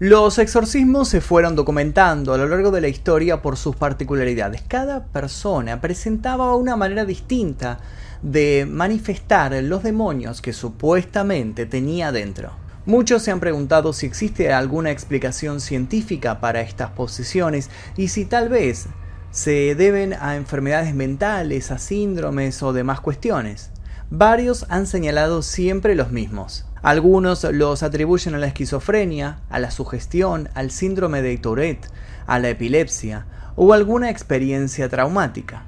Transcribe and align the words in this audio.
Los 0.00 0.38
exorcismos 0.38 1.08
se 1.08 1.20
fueron 1.20 1.56
documentando 1.56 2.32
a 2.32 2.38
lo 2.38 2.46
largo 2.46 2.70
de 2.70 2.80
la 2.80 2.86
historia 2.86 3.42
por 3.42 3.56
sus 3.56 3.74
particularidades. 3.74 4.62
Cada 4.62 5.06
persona 5.06 5.80
presentaba 5.80 6.54
una 6.54 6.76
manera 6.76 7.04
distinta 7.04 7.80
de 8.22 8.64
manifestar 8.70 9.60
los 9.64 9.82
demonios 9.82 10.40
que 10.40 10.52
supuestamente 10.52 11.66
tenía 11.66 12.12
dentro. 12.12 12.52
Muchos 12.86 13.24
se 13.24 13.32
han 13.32 13.40
preguntado 13.40 13.92
si 13.92 14.06
existe 14.06 14.52
alguna 14.52 14.92
explicación 14.92 15.60
científica 15.60 16.40
para 16.40 16.60
estas 16.60 16.92
posesiones 16.92 17.68
y 17.96 18.06
si 18.06 18.24
tal 18.24 18.48
vez 18.50 18.86
se 19.32 19.74
deben 19.74 20.14
a 20.14 20.36
enfermedades 20.36 20.94
mentales, 20.94 21.72
a 21.72 21.78
síndromes 21.78 22.62
o 22.62 22.72
demás 22.72 23.00
cuestiones. 23.00 23.72
Varios 24.10 24.64
han 24.68 24.86
señalado 24.86 25.42
siempre 25.42 25.96
los 25.96 26.12
mismos. 26.12 26.67
Algunos 26.82 27.44
los 27.44 27.82
atribuyen 27.82 28.34
a 28.34 28.38
la 28.38 28.46
esquizofrenia, 28.46 29.40
a 29.50 29.58
la 29.58 29.70
sugestión, 29.70 30.48
al 30.54 30.70
síndrome 30.70 31.22
de 31.22 31.36
Tourette, 31.38 31.88
a 32.26 32.38
la 32.38 32.50
epilepsia 32.50 33.26
o 33.56 33.72
alguna 33.72 34.10
experiencia 34.10 34.88
traumática. 34.88 35.64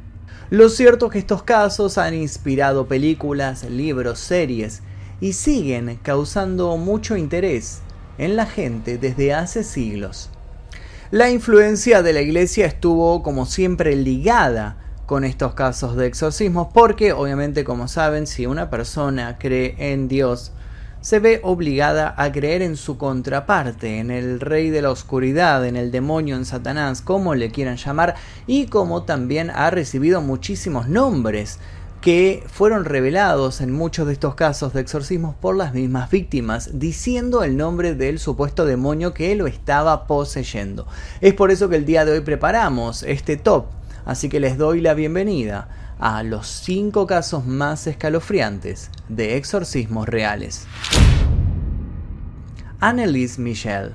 Lo 0.50 0.68
cierto 0.68 1.06
es 1.06 1.12
que 1.12 1.18
estos 1.18 1.42
casos 1.42 1.98
han 1.98 2.14
inspirado 2.14 2.86
películas, 2.86 3.64
libros, 3.64 4.18
series 4.18 4.82
y 5.20 5.32
siguen 5.32 5.98
causando 6.02 6.76
mucho 6.76 7.16
interés 7.16 7.80
en 8.18 8.36
la 8.36 8.46
gente 8.46 8.98
desde 8.98 9.34
hace 9.34 9.64
siglos. 9.64 10.30
La 11.10 11.30
influencia 11.30 12.02
de 12.02 12.12
la 12.12 12.20
iglesia 12.20 12.66
estuvo 12.66 13.22
como 13.22 13.46
siempre 13.46 13.96
ligada 13.96 14.76
con 15.06 15.24
estos 15.24 15.54
casos 15.54 15.96
de 15.96 16.06
exorcismos 16.06 16.68
porque 16.72 17.12
obviamente 17.12 17.64
como 17.64 17.88
saben 17.88 18.28
si 18.28 18.46
una 18.46 18.70
persona 18.70 19.38
cree 19.38 19.74
en 19.78 20.06
Dios 20.06 20.52
se 21.00 21.18
ve 21.18 21.40
obligada 21.42 22.14
a 22.16 22.30
creer 22.30 22.62
en 22.62 22.76
su 22.76 22.98
contraparte, 22.98 23.98
en 23.98 24.10
el 24.10 24.40
rey 24.40 24.70
de 24.70 24.82
la 24.82 24.90
oscuridad, 24.90 25.64
en 25.66 25.76
el 25.76 25.90
demonio, 25.90 26.36
en 26.36 26.44
Satanás, 26.44 27.00
como 27.00 27.34
le 27.34 27.50
quieran 27.50 27.76
llamar, 27.76 28.16
y 28.46 28.66
como 28.66 29.04
también 29.04 29.50
ha 29.50 29.70
recibido 29.70 30.20
muchísimos 30.20 30.88
nombres 30.88 31.58
que 32.02 32.42
fueron 32.46 32.86
revelados 32.86 33.60
en 33.60 33.72
muchos 33.72 34.06
de 34.06 34.14
estos 34.14 34.34
casos 34.34 34.72
de 34.72 34.80
exorcismos 34.80 35.34
por 35.34 35.54
las 35.56 35.74
mismas 35.74 36.10
víctimas, 36.10 36.78
diciendo 36.78 37.44
el 37.44 37.56
nombre 37.56 37.94
del 37.94 38.18
supuesto 38.18 38.64
demonio 38.64 39.12
que 39.12 39.34
lo 39.36 39.46
estaba 39.46 40.06
poseyendo. 40.06 40.86
Es 41.20 41.34
por 41.34 41.50
eso 41.50 41.68
que 41.68 41.76
el 41.76 41.84
día 41.84 42.04
de 42.04 42.12
hoy 42.12 42.20
preparamos 42.20 43.02
este 43.02 43.36
top, 43.36 43.66
así 44.06 44.28
que 44.30 44.40
les 44.40 44.56
doy 44.56 44.80
la 44.80 44.94
bienvenida 44.94 45.68
a 46.00 46.22
los 46.22 46.48
5 46.48 47.06
casos 47.06 47.46
más 47.46 47.86
escalofriantes 47.86 48.90
de 49.08 49.36
exorcismos 49.36 50.08
reales. 50.08 50.66
Annelise 52.80 53.40
Michel 53.40 53.92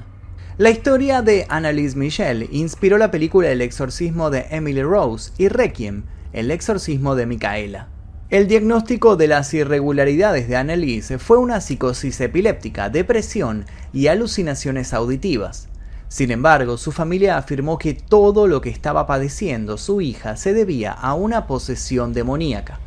la 0.57 0.69
historia 0.69 1.21
de 1.21 1.45
Annelise 1.49 1.97
Michel 1.97 2.47
inspiró 2.49 2.97
la 2.97 3.11
película 3.11 3.49
El 3.49 3.61
exorcismo 3.61 4.29
de 4.29 4.45
Emily 4.51 4.83
Rose 4.83 5.33
y 5.37 5.49
Requiem, 5.49 6.03
El 6.31 6.49
exorcismo 6.49 7.13
de 7.15 7.25
Micaela. 7.25 7.89
El 8.29 8.47
diagnóstico 8.47 9.17
de 9.17 9.27
las 9.27 9.53
irregularidades 9.53 10.47
de 10.47 10.55
Annelise 10.55 11.19
fue 11.19 11.39
una 11.39 11.59
psicosis 11.59 12.21
epiléptica, 12.21 12.89
depresión 12.89 13.65
y 13.91 14.07
alucinaciones 14.07 14.93
auditivas. 14.93 15.67
Sin 16.07 16.31
embargo, 16.31 16.77
su 16.77 16.91
familia 16.91 17.37
afirmó 17.37 17.77
que 17.77 17.93
todo 17.93 18.47
lo 18.47 18.61
que 18.61 18.69
estaba 18.69 19.07
padeciendo 19.07 19.77
su 19.77 20.01
hija 20.01 20.37
se 20.37 20.53
debía 20.53 20.91
a 20.91 21.13
una 21.13 21.47
posesión 21.47 22.13
demoníaca. 22.13 22.79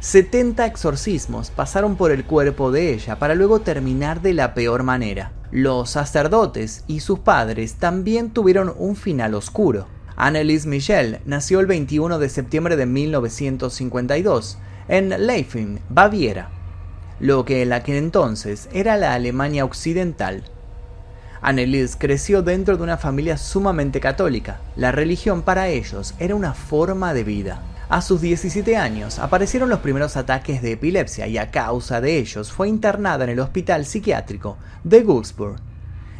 70 0.00 0.64
exorcismos 0.64 1.50
pasaron 1.50 1.96
por 1.96 2.12
el 2.12 2.24
cuerpo 2.24 2.70
de 2.70 2.94
ella 2.94 3.18
para 3.18 3.34
luego 3.34 3.60
terminar 3.60 4.22
de 4.22 4.32
la 4.32 4.54
peor 4.54 4.84
manera. 4.84 5.32
Los 5.50 5.90
sacerdotes 5.90 6.84
y 6.86 7.00
sus 7.00 7.18
padres 7.18 7.74
también 7.74 8.30
tuvieron 8.30 8.72
un 8.78 8.96
final 8.96 9.34
oscuro. 9.34 9.86
Anneliese 10.14 10.68
Michel 10.68 11.20
nació 11.26 11.60
el 11.60 11.66
21 11.66 12.18
de 12.18 12.28
septiembre 12.28 12.76
de 12.76 12.86
1952 12.86 14.58
en 14.88 15.26
Leifing, 15.26 15.80
Baviera, 15.88 16.50
lo 17.20 17.44
que 17.44 17.62
en 17.62 17.72
aquel 17.72 17.96
entonces 17.96 18.68
era 18.72 18.96
la 18.96 19.14
Alemania 19.14 19.64
occidental. 19.64 20.44
Annelies 21.40 21.96
creció 21.96 22.42
dentro 22.42 22.76
de 22.76 22.82
una 22.82 22.96
familia 22.96 23.38
sumamente 23.38 24.00
católica. 24.00 24.60
La 24.76 24.92
religión 24.92 25.42
para 25.42 25.68
ellos 25.68 26.14
era 26.18 26.34
una 26.34 26.54
forma 26.54 27.14
de 27.14 27.24
vida. 27.24 27.62
A 27.88 28.02
sus 28.02 28.20
17 28.20 28.76
años 28.76 29.18
aparecieron 29.18 29.70
los 29.70 29.78
primeros 29.78 30.16
ataques 30.16 30.60
de 30.60 30.72
epilepsia 30.72 31.26
y 31.26 31.38
a 31.38 31.50
causa 31.50 32.02
de 32.02 32.18
ellos 32.18 32.52
fue 32.52 32.68
internada 32.68 33.24
en 33.24 33.30
el 33.30 33.40
hospital 33.40 33.86
psiquiátrico 33.86 34.58
de 34.84 35.02
Würzburg. 35.02 35.56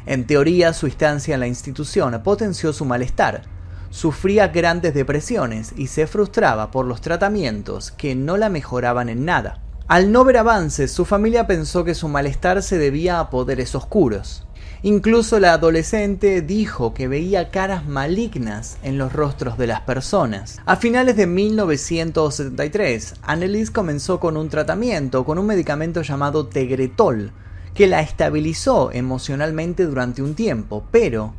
En 0.06 0.26
teoría, 0.26 0.72
su 0.72 0.86
estancia 0.86 1.34
en 1.34 1.40
la 1.40 1.46
institución 1.46 2.18
potenció 2.24 2.72
su 2.72 2.86
malestar. 2.86 3.42
Sufría 3.90 4.48
grandes 4.48 4.94
depresiones 4.94 5.74
y 5.76 5.88
se 5.88 6.06
frustraba 6.06 6.70
por 6.70 6.86
los 6.86 7.02
tratamientos 7.02 7.90
que 7.90 8.14
no 8.14 8.38
la 8.38 8.48
mejoraban 8.48 9.10
en 9.10 9.26
nada. 9.26 9.60
Al 9.88 10.10
no 10.10 10.24
ver 10.24 10.38
avances, 10.38 10.92
su 10.92 11.04
familia 11.04 11.46
pensó 11.46 11.84
que 11.84 11.94
su 11.94 12.08
malestar 12.08 12.62
se 12.62 12.78
debía 12.78 13.20
a 13.20 13.28
poderes 13.28 13.74
oscuros. 13.74 14.47
Incluso 14.82 15.40
la 15.40 15.54
adolescente 15.54 16.40
dijo 16.40 16.94
que 16.94 17.08
veía 17.08 17.50
caras 17.50 17.86
malignas 17.86 18.78
en 18.84 18.96
los 18.96 19.12
rostros 19.12 19.58
de 19.58 19.66
las 19.66 19.80
personas. 19.80 20.60
A 20.66 20.76
finales 20.76 21.16
de 21.16 21.26
1973, 21.26 23.14
Annelies 23.22 23.72
comenzó 23.72 24.20
con 24.20 24.36
un 24.36 24.48
tratamiento 24.48 25.24
con 25.24 25.38
un 25.38 25.46
medicamento 25.46 26.02
llamado 26.02 26.46
Tegretol, 26.46 27.32
que 27.74 27.88
la 27.88 28.00
estabilizó 28.00 28.92
emocionalmente 28.92 29.84
durante 29.84 30.22
un 30.22 30.36
tiempo, 30.36 30.84
pero 30.92 31.34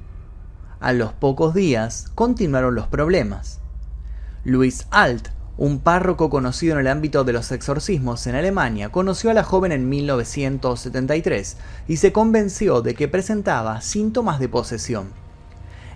a 0.81 0.91
los 0.91 1.13
pocos 1.13 1.53
días 1.53 2.11
continuaron 2.16 2.75
los 2.75 2.88
problemas. 2.88 3.61
Luis 4.44 4.85
Alt, 4.91 5.29
un 5.59 5.80
párroco 5.80 6.30
conocido 6.30 6.75
en 6.75 6.80
el 6.80 6.88
ámbito 6.88 7.25
de 7.25 7.34
los 7.34 7.52
exorcismos 7.52 8.25
en 8.28 8.36
Alemania, 8.36 8.94
conoció 8.94 9.30
a 9.30 9.34
la 9.34 9.44
joven 9.44 9.74
en 9.74 9.90
1973 9.90 11.58
y 11.86 11.97
se 11.97 12.14
convenció 12.14 12.81
de 12.81 12.96
que 12.96 13.09
presentaba 13.09 13.81
síntomas 13.81 14.40
de 14.40 14.48
posesión. 14.48 15.09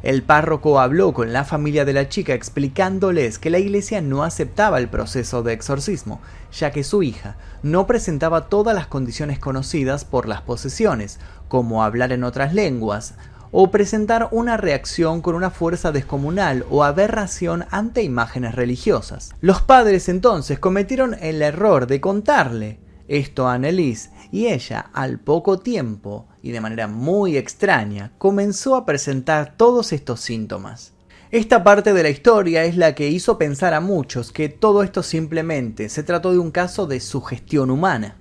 El 0.02 0.22
párroco 0.22 0.81
habló 0.81 1.13
con 1.13 1.31
la 1.31 1.46
familia 1.46 1.85
de 1.85 1.94
la 1.94 2.09
chica 2.09 2.34
explicándoles 2.34 3.40
que 3.40 3.50
la 3.50 3.59
iglesia 3.59 4.02
no 4.02 4.25
aceptaba 4.25 4.79
el 4.79 4.90
proceso 4.90 5.44
de 5.44 5.53
exorcismo, 5.53 6.19
ya 6.52 6.72
que 6.72 6.84
su 6.84 7.02
hija 7.02 7.38
no 7.62 7.88
presentaba 7.88 8.50
todas 8.50 8.75
las 8.75 8.88
condiciones 8.88 9.40
conocidas 9.40 10.03
por 10.03 10.28
las 10.28 10.41
posesiones, 10.41 11.22
como 11.47 11.85
hablar 11.85 12.12
en 12.12 12.25
otras 12.25 12.53
lenguas, 12.53 13.13
o 13.53 13.69
presentar 13.69 14.28
una 14.31 14.58
reacción 14.58 15.22
con 15.22 15.36
una 15.36 15.52
fuerza 15.52 15.91
descomunal 15.91 16.66
o 16.69 16.84
aberración 16.84 17.66
ante 17.69 18.02
imágenes 18.02 18.56
religiosas. 18.56 19.31
Los 19.40 19.62
padres 19.62 20.09
entonces 20.09 20.59
cometieron 20.59 21.16
el 21.22 21.41
error 21.41 21.88
de 21.88 22.02
contarle 22.02 22.80
esto 23.08 23.47
a 23.47 23.53
Annelise 23.53 24.09
y 24.31 24.47
ella 24.47 24.90
al 24.91 25.19
poco 25.19 25.59
tiempo 25.59 26.28
y 26.41 26.52
de 26.52 26.62
manera 26.62 26.88
muy 26.88 27.38
extraña 27.38 28.12
comenzó 28.18 28.75
a 28.75 28.86
presentar 28.86 29.56
todos 29.56 29.94
estos 29.94 30.20
síntomas. 30.20 30.94
Esta 31.30 31.64
parte 31.64 31.94
de 31.94 32.03
la 32.03 32.09
historia 32.09 32.64
es 32.64 32.75
la 32.75 32.96
que 32.96 33.09
hizo 33.09 33.38
pensar 33.38 33.75
a 33.75 33.81
muchos 33.81 34.31
que 34.31 34.50
todo 34.50 34.81
esto 34.81 35.03
simplemente 35.03 35.90
se 35.90 36.02
trató 36.02 36.31
de 36.31 36.40
un 36.40 36.52
caso 36.52 36.88
de 36.88 37.00
sugestión 37.00 37.70
humana. 37.70 38.18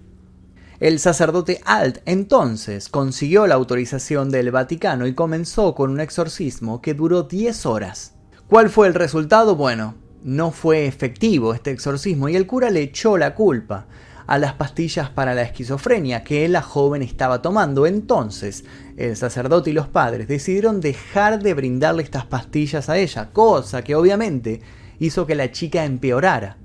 El 0.82 0.98
sacerdote 0.98 1.60
Alt 1.64 1.98
entonces 2.06 2.88
consiguió 2.88 3.46
la 3.46 3.54
autorización 3.54 4.30
del 4.30 4.50
Vaticano 4.50 5.06
y 5.06 5.14
comenzó 5.14 5.76
con 5.76 5.92
un 5.92 6.00
exorcismo 6.00 6.82
que 6.82 6.92
duró 6.92 7.22
10 7.22 7.66
horas. 7.66 8.14
¿Cuál 8.48 8.68
fue 8.68 8.88
el 8.88 8.94
resultado? 8.94 9.54
Bueno, 9.54 9.94
no 10.24 10.50
fue 10.50 10.88
efectivo 10.88 11.54
este 11.54 11.70
exorcismo 11.70 12.28
y 12.28 12.34
el 12.34 12.48
cura 12.48 12.68
le 12.70 12.82
echó 12.82 13.16
la 13.16 13.36
culpa 13.36 13.86
a 14.26 14.38
las 14.38 14.54
pastillas 14.54 15.08
para 15.08 15.36
la 15.36 15.42
esquizofrenia 15.42 16.24
que 16.24 16.48
la 16.48 16.62
joven 16.62 17.02
estaba 17.02 17.42
tomando. 17.42 17.86
Entonces, 17.86 18.64
el 18.96 19.16
sacerdote 19.16 19.70
y 19.70 19.74
los 19.74 19.86
padres 19.86 20.26
decidieron 20.26 20.80
dejar 20.80 21.44
de 21.44 21.54
brindarle 21.54 22.02
estas 22.02 22.26
pastillas 22.26 22.88
a 22.88 22.98
ella, 22.98 23.30
cosa 23.32 23.84
que 23.84 23.94
obviamente 23.94 24.62
hizo 24.98 25.26
que 25.28 25.36
la 25.36 25.52
chica 25.52 25.84
empeorara. 25.84 26.56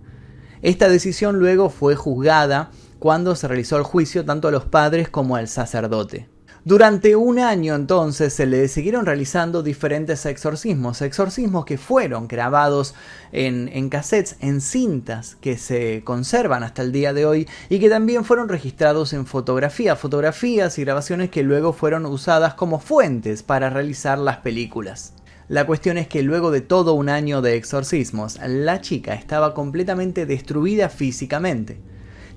Esta 0.64 0.90
decisión 0.90 1.38
luego 1.38 1.70
fue 1.70 1.96
juzgada 1.96 2.72
cuando 3.00 3.36
se 3.36 3.48
realizó 3.48 3.78
el 3.78 3.84
juicio 3.84 4.26
tanto 4.26 4.48
a 4.48 4.52
los 4.52 4.66
padres 4.66 5.10
como 5.10 5.36
al 5.36 5.48
sacerdote. 5.48 6.30
Durante 6.68 7.16
un 7.16 7.40
año 7.40 7.76
entonces 7.76 8.34
se 8.34 8.46
le 8.46 8.68
siguieron 8.68 9.06
realizando 9.06 9.64
diferentes 9.64 10.26
exorcismos, 10.26 11.02
exorcismos 11.02 11.64
que 11.64 11.78
fueron 11.78 12.28
grabados 12.28 12.94
en, 13.32 13.70
en, 13.72 13.88
cassettes, 13.88 14.36
en 14.42 14.60
cintas 14.60 15.38
que 15.40 15.58
se 15.58 16.04
conservan 16.04 16.64
hasta 16.64 16.82
el 16.82 16.92
día 16.92 17.14
de 17.14 17.26
hoy 17.26 17.48
y 17.70 17.80
que 17.80 17.90
también 17.90 18.26
fueron 18.26 18.50
registrados 18.50 19.14
en 19.14 19.26
fotografía, 19.26 19.96
fotografías 19.96 20.78
y 20.78 20.84
grabaciones 20.84 21.30
que 21.30 21.44
luego 21.44 21.72
fueron 21.72 22.06
usadas 22.06 22.56
como 22.56 22.82
fuentes 22.82 23.44
para 23.44 23.70
realizar 23.70 24.18
las 24.18 24.40
películas. 24.40 25.14
La 25.48 25.66
cuestión 25.66 25.98
es 25.98 26.10
que 26.10 26.22
luego 26.22 26.52
de 26.52 26.60
todo 26.60 26.96
un 26.96 27.08
año 27.08 27.42
de 27.42 27.56
exorcismos, 27.56 28.40
la 28.46 28.82
chica 28.82 29.14
estaba 29.14 29.54
completamente 29.54 30.26
destruida 30.26 30.90
físicamente 30.90 31.80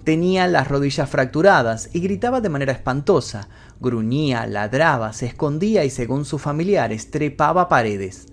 Tenía 0.05 0.47
las 0.47 0.69
rodillas 0.69 1.11
fracturadas 1.11 1.91
y 1.93 2.01
gritaba 2.01 2.41
de 2.41 2.49
manera 2.49 2.73
espantosa. 2.73 3.49
Gruñía, 3.81 4.47
ladraba, 4.47 5.13
se 5.13 5.27
escondía 5.27 5.85
y 5.85 5.91
según 5.91 6.25
sus 6.25 6.41
familiares 6.41 7.11
trepaba 7.11 7.69
paredes. 7.69 8.27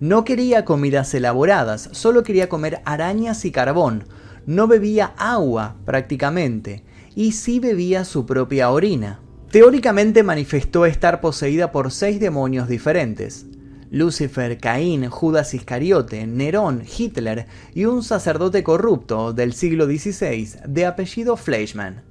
No 0.00 0.24
quería 0.24 0.64
comidas 0.64 1.14
elaboradas, 1.14 1.88
solo 1.92 2.22
quería 2.22 2.48
comer 2.48 2.82
arañas 2.84 3.44
y 3.44 3.52
carbón. 3.52 4.04
No 4.46 4.66
bebía 4.66 5.14
agua 5.16 5.76
prácticamente 5.86 6.84
y 7.14 7.32
sí 7.32 7.58
bebía 7.58 8.04
su 8.04 8.26
propia 8.26 8.70
orina. 8.70 9.20
Teóricamente 9.50 10.22
manifestó 10.22 10.84
estar 10.84 11.20
poseída 11.20 11.72
por 11.72 11.90
seis 11.90 12.20
demonios 12.20 12.68
diferentes. 12.68 13.46
Lucifer, 13.94 14.58
Caín, 14.58 15.08
Judas 15.08 15.54
Iscariote, 15.54 16.26
Nerón, 16.26 16.82
Hitler 16.82 17.46
y 17.74 17.84
un 17.84 18.02
sacerdote 18.02 18.64
corrupto 18.64 19.32
del 19.32 19.52
siglo 19.52 19.86
XVI 19.86 20.48
de 20.66 20.84
apellido 20.84 21.36
Fleischmann. 21.36 22.02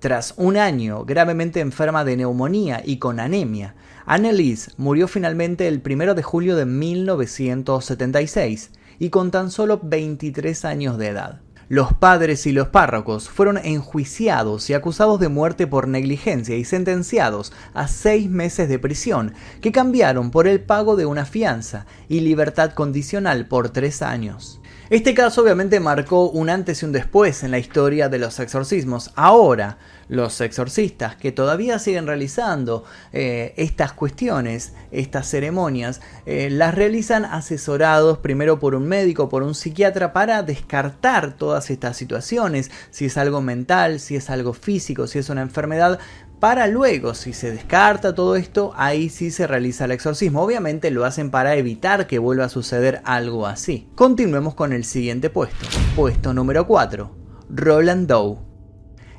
Tras 0.00 0.34
un 0.36 0.56
año 0.56 1.04
gravemente 1.04 1.60
enferma 1.60 2.04
de 2.04 2.16
neumonía 2.16 2.82
y 2.84 2.96
con 2.96 3.20
anemia, 3.20 3.76
Annelies 4.06 4.72
murió 4.76 5.06
finalmente 5.06 5.68
el 5.68 5.80
1 5.88 6.16
de 6.16 6.22
julio 6.24 6.56
de 6.56 6.66
1976 6.66 8.72
y 8.98 9.10
con 9.10 9.30
tan 9.30 9.52
solo 9.52 9.78
23 9.84 10.64
años 10.64 10.98
de 10.98 11.06
edad. 11.06 11.42
Los 11.70 11.92
padres 11.92 12.48
y 12.48 12.52
los 12.52 12.66
párrocos 12.66 13.28
fueron 13.28 13.56
enjuiciados 13.56 14.68
y 14.68 14.74
acusados 14.74 15.20
de 15.20 15.28
muerte 15.28 15.68
por 15.68 15.86
negligencia 15.86 16.56
y 16.56 16.64
sentenciados 16.64 17.52
a 17.74 17.86
seis 17.86 18.28
meses 18.28 18.68
de 18.68 18.80
prisión, 18.80 19.34
que 19.60 19.70
cambiaron 19.70 20.32
por 20.32 20.48
el 20.48 20.60
pago 20.60 20.96
de 20.96 21.06
una 21.06 21.24
fianza 21.24 21.86
y 22.08 22.22
libertad 22.22 22.72
condicional 22.72 23.46
por 23.46 23.70
tres 23.70 24.02
años. 24.02 24.60
Este 24.88 25.14
caso 25.14 25.42
obviamente 25.42 25.78
marcó 25.78 26.30
un 26.30 26.50
antes 26.50 26.82
y 26.82 26.86
un 26.86 26.92
después 26.92 27.44
en 27.44 27.50
la 27.50 27.58
historia 27.58 28.08
de 28.08 28.18
los 28.18 28.40
exorcismos. 28.40 29.12
Ahora, 29.14 29.78
los 30.08 30.40
exorcistas 30.40 31.14
que 31.14 31.30
todavía 31.30 31.78
siguen 31.78 32.08
realizando 32.08 32.82
eh, 33.12 33.54
estas 33.56 33.92
cuestiones, 33.92 34.72
estas 34.90 35.28
ceremonias, 35.28 36.00
eh, 36.26 36.50
las 36.50 36.74
realizan 36.74 37.24
asesorados 37.24 38.18
primero 38.18 38.58
por 38.58 38.74
un 38.74 38.88
médico, 38.88 39.28
por 39.28 39.44
un 39.44 39.54
psiquiatra, 39.54 40.12
para 40.12 40.42
descartar 40.42 41.36
todas 41.36 41.70
estas 41.70 41.96
situaciones, 41.96 42.72
si 42.90 43.04
es 43.04 43.16
algo 43.16 43.40
mental, 43.40 44.00
si 44.00 44.16
es 44.16 44.30
algo 44.30 44.52
físico, 44.52 45.06
si 45.06 45.20
es 45.20 45.28
una 45.28 45.42
enfermedad, 45.42 46.00
para 46.40 46.66
luego, 46.66 47.12
si 47.12 47.34
se 47.34 47.52
descarta 47.52 48.14
todo 48.14 48.34
esto, 48.34 48.72
ahí 48.74 49.10
sí 49.10 49.30
se 49.30 49.46
realiza 49.46 49.84
el 49.84 49.90
exorcismo. 49.90 50.42
Obviamente 50.42 50.90
lo 50.90 51.04
hacen 51.04 51.30
para 51.30 51.54
evitar 51.54 52.06
que 52.06 52.18
vuelva 52.18 52.46
a 52.46 52.48
suceder 52.48 53.02
algo 53.04 53.46
así. 53.46 53.88
Continuemos 53.94 54.54
con 54.54 54.72
el 54.72 54.84
siguiente 54.84 55.28
puesto. 55.28 55.66
Puesto 55.94 56.32
número 56.32 56.66
4. 56.66 57.10
Roland 57.50 58.08
Doe. 58.08 58.38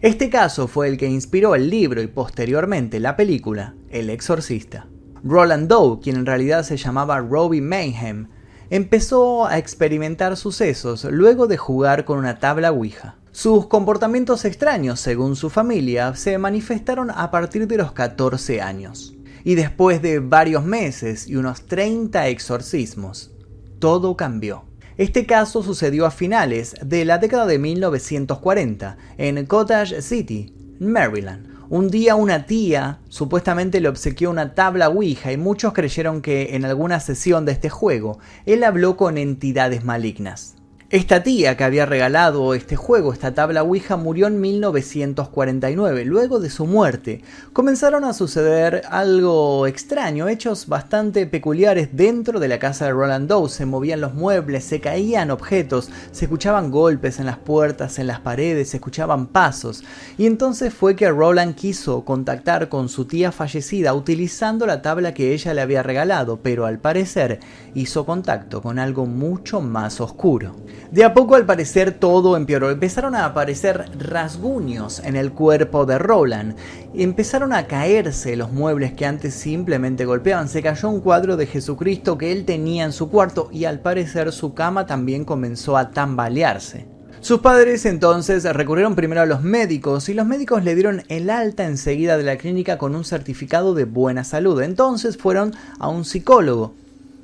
Este 0.01 0.31
caso 0.31 0.67
fue 0.67 0.87
el 0.87 0.97
que 0.97 1.05
inspiró 1.05 1.53
el 1.53 1.69
libro 1.69 2.01
y 2.01 2.07
posteriormente 2.07 2.99
la 2.99 3.15
película 3.15 3.75
El 3.91 4.09
Exorcista. 4.09 4.87
Roland 5.23 5.67
Doe, 5.67 5.99
quien 6.01 6.15
en 6.15 6.25
realidad 6.25 6.63
se 6.63 6.77
llamaba 6.77 7.19
Robbie 7.19 7.61
Mayhem, 7.61 8.29
empezó 8.71 9.45
a 9.45 9.59
experimentar 9.59 10.35
sucesos 10.37 11.03
luego 11.03 11.45
de 11.45 11.57
jugar 11.57 12.03
con 12.03 12.17
una 12.17 12.39
tabla 12.39 12.71
Ouija. 12.71 13.20
Sus 13.33 13.67
comportamientos 13.67 14.43
extraños, 14.43 14.99
según 14.99 15.37
su 15.37 15.49
familia, 15.49 16.15
se 16.15 16.37
manifestaron 16.37 17.09
a 17.09 17.31
partir 17.31 17.65
de 17.65 17.77
los 17.77 17.93
14 17.93 18.61
años. 18.61 19.15
Y 19.45 19.55
después 19.55 20.01
de 20.01 20.19
varios 20.19 20.65
meses 20.65 21.27
y 21.29 21.37
unos 21.37 21.65
30 21.65 22.27
exorcismos, 22.27 23.31
todo 23.79 24.17
cambió. 24.17 24.65
Este 24.97 25.25
caso 25.25 25.63
sucedió 25.63 26.05
a 26.05 26.11
finales 26.11 26.75
de 26.83 27.05
la 27.05 27.19
década 27.19 27.45
de 27.45 27.57
1940 27.57 28.97
en 29.17 29.45
Cottage 29.45 30.01
City, 30.01 30.53
Maryland. 30.81 31.47
Un 31.69 31.89
día 31.89 32.15
una 32.15 32.45
tía 32.45 32.99
supuestamente 33.07 33.79
le 33.79 33.87
obsequió 33.87 34.29
una 34.29 34.55
tabla 34.55 34.89
Ouija 34.89 35.31
y 35.31 35.37
muchos 35.37 35.71
creyeron 35.71 36.21
que 36.21 36.53
en 36.57 36.65
alguna 36.65 36.99
sesión 36.99 37.45
de 37.45 37.53
este 37.53 37.69
juego 37.69 38.19
él 38.45 38.65
habló 38.65 38.97
con 38.97 39.17
entidades 39.17 39.85
malignas. 39.85 40.60
Esta 40.91 41.23
tía 41.23 41.55
que 41.55 41.63
había 41.63 41.85
regalado 41.85 42.53
este 42.53 42.75
juego, 42.75 43.13
esta 43.13 43.33
tabla 43.33 43.63
Ouija, 43.63 43.95
murió 43.95 44.27
en 44.27 44.41
1949. 44.41 46.03
Luego 46.03 46.41
de 46.41 46.49
su 46.49 46.65
muerte, 46.65 47.21
comenzaron 47.53 48.03
a 48.03 48.11
suceder 48.11 48.81
algo 48.89 49.67
extraño, 49.67 50.27
hechos 50.27 50.67
bastante 50.67 51.25
peculiares 51.27 51.95
dentro 51.95 52.41
de 52.41 52.49
la 52.49 52.59
casa 52.59 52.87
de 52.87 52.91
Roland 52.91 53.29
Doe. 53.29 53.47
Se 53.47 53.65
movían 53.65 54.01
los 54.01 54.15
muebles, 54.15 54.65
se 54.65 54.81
caían 54.81 55.31
objetos, 55.31 55.89
se 56.11 56.25
escuchaban 56.25 56.71
golpes 56.71 57.19
en 57.19 57.27
las 57.27 57.37
puertas, 57.37 57.97
en 57.97 58.07
las 58.07 58.19
paredes, 58.19 58.71
se 58.71 58.77
escuchaban 58.77 59.27
pasos. 59.27 59.85
Y 60.17 60.25
entonces 60.25 60.73
fue 60.73 60.97
que 60.97 61.09
Roland 61.09 61.55
quiso 61.55 62.03
contactar 62.03 62.67
con 62.67 62.89
su 62.89 63.05
tía 63.05 63.31
fallecida 63.31 63.93
utilizando 63.93 64.65
la 64.65 64.81
tabla 64.81 65.13
que 65.13 65.33
ella 65.33 65.53
le 65.53 65.61
había 65.61 65.83
regalado, 65.83 66.41
pero 66.43 66.65
al 66.65 66.79
parecer 66.79 67.39
hizo 67.75 68.05
contacto 68.05 68.61
con 68.61 68.77
algo 68.77 69.05
mucho 69.05 69.61
más 69.61 70.01
oscuro. 70.01 70.53
De 70.89 71.03
a 71.03 71.13
poco 71.13 71.35
al 71.35 71.45
parecer 71.45 71.91
todo 71.91 72.35
empeoró, 72.35 72.69
empezaron 72.69 73.15
a 73.15 73.25
aparecer 73.25 73.85
rasguños 73.97 74.99
en 74.99 75.15
el 75.15 75.31
cuerpo 75.31 75.85
de 75.85 75.97
Roland, 75.97 76.55
empezaron 76.93 77.53
a 77.53 77.67
caerse 77.67 78.35
los 78.35 78.51
muebles 78.51 78.93
que 78.93 79.05
antes 79.05 79.33
simplemente 79.33 80.05
golpeaban, 80.05 80.49
se 80.49 80.61
cayó 80.61 80.89
un 80.89 81.01
cuadro 81.01 81.37
de 81.37 81.45
Jesucristo 81.45 82.17
que 82.17 82.31
él 82.31 82.45
tenía 82.45 82.83
en 82.83 82.91
su 82.91 83.09
cuarto 83.09 83.49
y 83.51 83.65
al 83.65 83.79
parecer 83.79 84.31
su 84.31 84.53
cama 84.53 84.85
también 84.85 85.23
comenzó 85.23 85.77
a 85.77 85.91
tambalearse. 85.91 86.87
Sus 87.21 87.39
padres 87.39 87.85
entonces 87.85 88.43
recurrieron 88.43 88.95
primero 88.95 89.21
a 89.21 89.27
los 89.27 89.43
médicos 89.43 90.09
y 90.09 90.15
los 90.15 90.25
médicos 90.25 90.63
le 90.63 90.73
dieron 90.73 91.03
el 91.07 91.29
alta 91.29 91.65
enseguida 91.65 92.17
de 92.17 92.23
la 92.23 92.37
clínica 92.37 92.79
con 92.79 92.95
un 92.95 93.05
certificado 93.05 93.75
de 93.75 93.85
buena 93.85 94.23
salud. 94.23 94.59
Entonces 94.59 95.17
fueron 95.17 95.53
a 95.77 95.87
un 95.87 96.03
psicólogo 96.03 96.73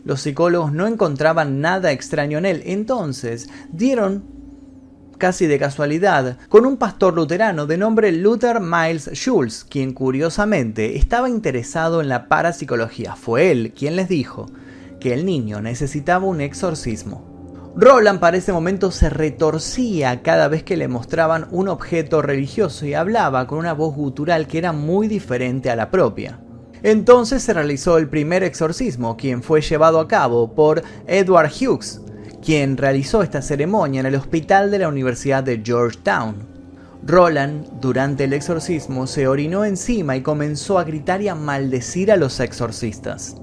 los 0.07 0.21
psicólogos 0.21 0.71
no 0.71 0.87
encontraban 0.87 1.59
nada 1.59 1.91
extraño 1.91 2.37
en 2.37 2.45
él, 2.45 2.63
entonces 2.65 3.49
dieron 3.73 4.23
casi 5.17 5.47
de 5.47 5.59
casualidad, 5.59 6.37
con 6.47 6.65
un 6.65 6.77
pastor 6.77 7.13
luterano 7.13 7.65
de 7.65 7.77
nombre 7.77 8.13
Luther 8.13 8.61
Miles 8.61 9.09
Schulz, 9.13 9.65
quien 9.65 9.91
curiosamente 9.91 10.95
estaba 10.95 11.27
interesado 11.27 11.99
en 11.99 12.07
la 12.07 12.29
parapsicología. 12.29 13.17
Fue 13.17 13.51
él 13.51 13.73
quien 13.75 13.97
les 13.97 14.07
dijo 14.07 14.45
que 15.01 15.13
el 15.13 15.25
niño 15.25 15.59
necesitaba 15.59 16.25
un 16.25 16.39
exorcismo. 16.39 17.73
Roland 17.75 18.21
para 18.21 18.37
ese 18.37 18.53
momento 18.53 18.91
se 18.91 19.09
retorcía 19.09 20.21
cada 20.21 20.47
vez 20.47 20.63
que 20.63 20.77
le 20.77 20.87
mostraban 20.87 21.47
un 21.51 21.67
objeto 21.67 22.21
religioso 22.21 22.85
y 22.85 22.93
hablaba 22.93 23.45
con 23.45 23.59
una 23.59 23.73
voz 23.73 23.93
gutural 23.93 24.47
que 24.47 24.57
era 24.57 24.71
muy 24.71 25.09
diferente 25.09 25.69
a 25.69 25.75
la 25.75 25.91
propia. 25.91 26.39
Entonces 26.87 27.43
se 27.43 27.51
realizó 27.51 27.97
el 27.97 28.07
primer 28.07 28.43
exorcismo, 28.43 29.17
quien 29.17 29.43
fue 29.43 29.59
llevado 29.59 29.99
a 29.99 30.07
cabo 30.07 30.55
por 30.55 30.83
Edward 31.05 31.51
Hughes, 31.51 31.99
quien 32.41 32.77
realizó 32.77 33.21
esta 33.21 33.41
ceremonia 33.41 33.99
en 33.99 34.05
el 34.05 34.15
hospital 34.15 34.71
de 34.71 34.79
la 34.79 34.87
Universidad 34.87 35.43
de 35.43 35.61
Georgetown. 35.61 36.47
Roland, 37.05 37.81
durante 37.81 38.23
el 38.23 38.31
exorcismo, 38.31 39.05
se 39.05 39.27
orinó 39.27 39.65
encima 39.65 40.15
y 40.15 40.21
comenzó 40.21 40.79
a 40.79 40.85
gritar 40.85 41.21
y 41.21 41.27
a 41.27 41.35
maldecir 41.35 42.09
a 42.09 42.15
los 42.15 42.39
exorcistas. 42.39 43.35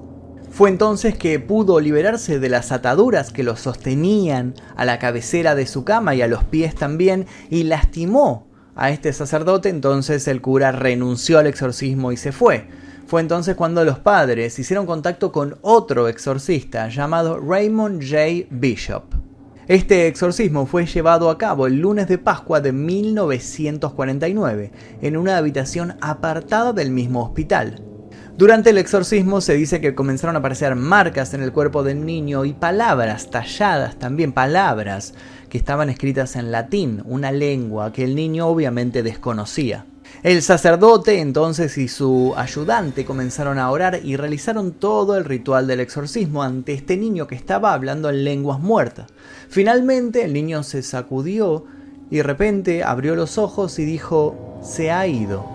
Fue 0.51 0.71
entonces 0.71 1.19
que 1.19 1.39
pudo 1.39 1.81
liberarse 1.81 2.39
de 2.39 2.49
las 2.49 2.73
ataduras 2.73 3.31
que 3.31 3.43
lo 3.43 3.57
sostenían 3.57 4.55
a 4.75 4.87
la 4.87 4.99
cabecera 4.99 5.55
de 5.55 5.67
su 5.67 5.85
cama 5.85 6.15
y 6.15 6.23
a 6.23 6.29
los 6.29 6.45
pies 6.45 6.75
también 6.75 7.27
y 7.51 7.65
lastimó 7.65 8.47
a 8.75 8.89
este 8.89 9.13
sacerdote, 9.13 9.69
entonces 9.69 10.27
el 10.29 10.41
cura 10.41 10.73
renunció 10.73 11.39
al 11.39 11.47
exorcismo 11.47 12.11
y 12.11 12.17
se 12.17 12.33
fue. 12.33 12.69
Fue 13.15 13.21
entonces 13.21 13.55
cuando 13.55 13.85
los 13.85 14.01
padres 14.01 14.59
hicieron 14.59 14.87
contacto 14.87 15.31
con 15.31 15.57
otro 15.63 16.09
exorcista 16.09 16.89
llamado 16.89 17.39
Raymond 17.39 18.03
J. 18.03 18.49
Bishop. 18.51 19.05
Este 19.69 20.09
exorcismo 20.09 20.67
fue 20.67 20.85
llevado 20.85 21.31
a 21.31 21.39
cabo 21.39 21.69
el 21.69 21.79
lunes 21.79 22.09
de 22.09 22.19
Pascua 22.19 22.61
de 22.61 22.73
1949 22.73 24.73
en 25.01 25.17
una 25.17 25.37
habitación 25.37 25.97
apartada 26.01 26.73
del 26.73 26.91
mismo 26.91 27.23
hospital. 27.23 27.85
Durante 28.37 28.71
el 28.71 28.79
exorcismo 28.79 29.41
se 29.41 29.55
dice 29.55 29.81
que 29.81 29.95
comenzaron 29.95 30.35
a 30.35 30.41
aparecer 30.41 30.75
marcas 30.75 31.35
en 31.35 31.43
el 31.45 31.53
cuerpo 31.53 31.85
del 31.85 32.05
niño 32.05 32.45
y 32.45 32.53
palabras 32.53 33.31
talladas, 33.31 33.97
también 33.97 34.33
palabras 34.33 35.15
que 35.49 35.59
estaban 35.59 35.89
escritas 35.89 36.35
en 36.35 36.51
latín, 36.51 37.01
una 37.05 37.31
lengua 37.31 37.93
que 37.93 38.03
el 38.03 38.17
niño 38.17 38.49
obviamente 38.49 39.05
desconocía. 39.05 39.87
El 40.23 40.43
sacerdote 40.43 41.21
entonces 41.21 41.77
y 41.77 41.89
su 41.89 42.35
ayudante 42.37 43.05
comenzaron 43.05 43.59
a 43.59 43.71
orar 43.71 44.01
y 44.03 44.17
realizaron 44.17 44.73
todo 44.73 45.17
el 45.17 45.25
ritual 45.25 45.67
del 45.67 45.81
exorcismo 45.81 46.43
ante 46.43 46.73
este 46.73 46.97
niño 46.97 47.27
que 47.27 47.35
estaba 47.35 47.75
hablando 47.75 48.09
en 48.09 48.25
lenguas 48.25 48.61
muertas. 48.61 49.09
Finalmente 49.49 50.25
el 50.25 50.33
niño 50.33 50.63
se 50.63 50.83
sacudió 50.83 51.67
y 52.11 52.19
de 52.19 52.23
repente 52.23 52.85
abrió 52.85 53.17
los 53.17 53.39
ojos 53.39 53.79
y 53.79 53.85
dijo, 53.85 54.61
se 54.63 54.91
ha 54.91 55.07
ido. 55.07 55.55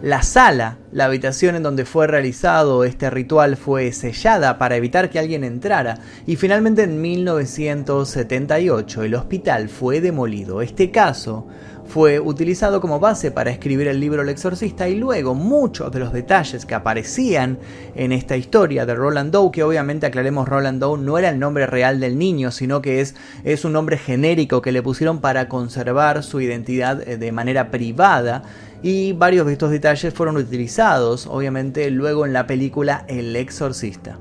La 0.00 0.22
sala, 0.22 0.78
la 0.92 1.06
habitación 1.06 1.56
en 1.56 1.64
donde 1.64 1.84
fue 1.84 2.06
realizado 2.06 2.84
este 2.84 3.10
ritual 3.10 3.56
fue 3.56 3.90
sellada 3.90 4.56
para 4.56 4.76
evitar 4.76 5.10
que 5.10 5.18
alguien 5.18 5.42
entrara 5.42 5.98
y 6.24 6.36
finalmente 6.36 6.84
en 6.84 7.00
1978 7.00 9.02
el 9.02 9.16
hospital 9.16 9.68
fue 9.68 10.00
demolido. 10.00 10.62
Este 10.62 10.92
caso 10.92 11.48
fue 11.88 12.20
utilizado 12.20 12.80
como 12.80 13.00
base 13.00 13.30
para 13.30 13.50
escribir 13.50 13.88
el 13.88 13.98
libro 13.98 14.22
El 14.22 14.28
Exorcista 14.28 14.88
y 14.88 14.96
luego 14.96 15.34
muchos 15.34 15.90
de 15.90 15.98
los 15.98 16.12
detalles 16.12 16.66
que 16.66 16.74
aparecían 16.74 17.58
en 17.94 18.12
esta 18.12 18.36
historia 18.36 18.84
de 18.84 18.94
Roland 18.94 19.32
Doe, 19.32 19.50
que 19.50 19.62
obviamente 19.62 20.06
aclaremos 20.06 20.46
Roland 20.46 20.80
Doe 20.80 20.98
no 20.98 21.16
era 21.16 21.30
el 21.30 21.38
nombre 21.38 21.66
real 21.66 21.98
del 21.98 22.18
niño, 22.18 22.50
sino 22.50 22.82
que 22.82 23.00
es, 23.00 23.14
es 23.42 23.64
un 23.64 23.72
nombre 23.72 23.96
genérico 23.96 24.60
que 24.60 24.70
le 24.70 24.82
pusieron 24.82 25.20
para 25.20 25.48
conservar 25.48 26.22
su 26.22 26.40
identidad 26.40 27.08
eh, 27.08 27.16
de 27.16 27.32
manera 27.32 27.70
privada 27.70 28.42
y 28.82 29.14
varios 29.14 29.46
de 29.46 29.54
estos 29.54 29.70
detalles 29.70 30.12
fueron 30.12 30.36
utilizados 30.36 31.26
obviamente 31.26 31.90
luego 31.90 32.26
en 32.26 32.34
la 32.34 32.46
película 32.46 33.04
El 33.08 33.34
Exorcista. 33.34 34.18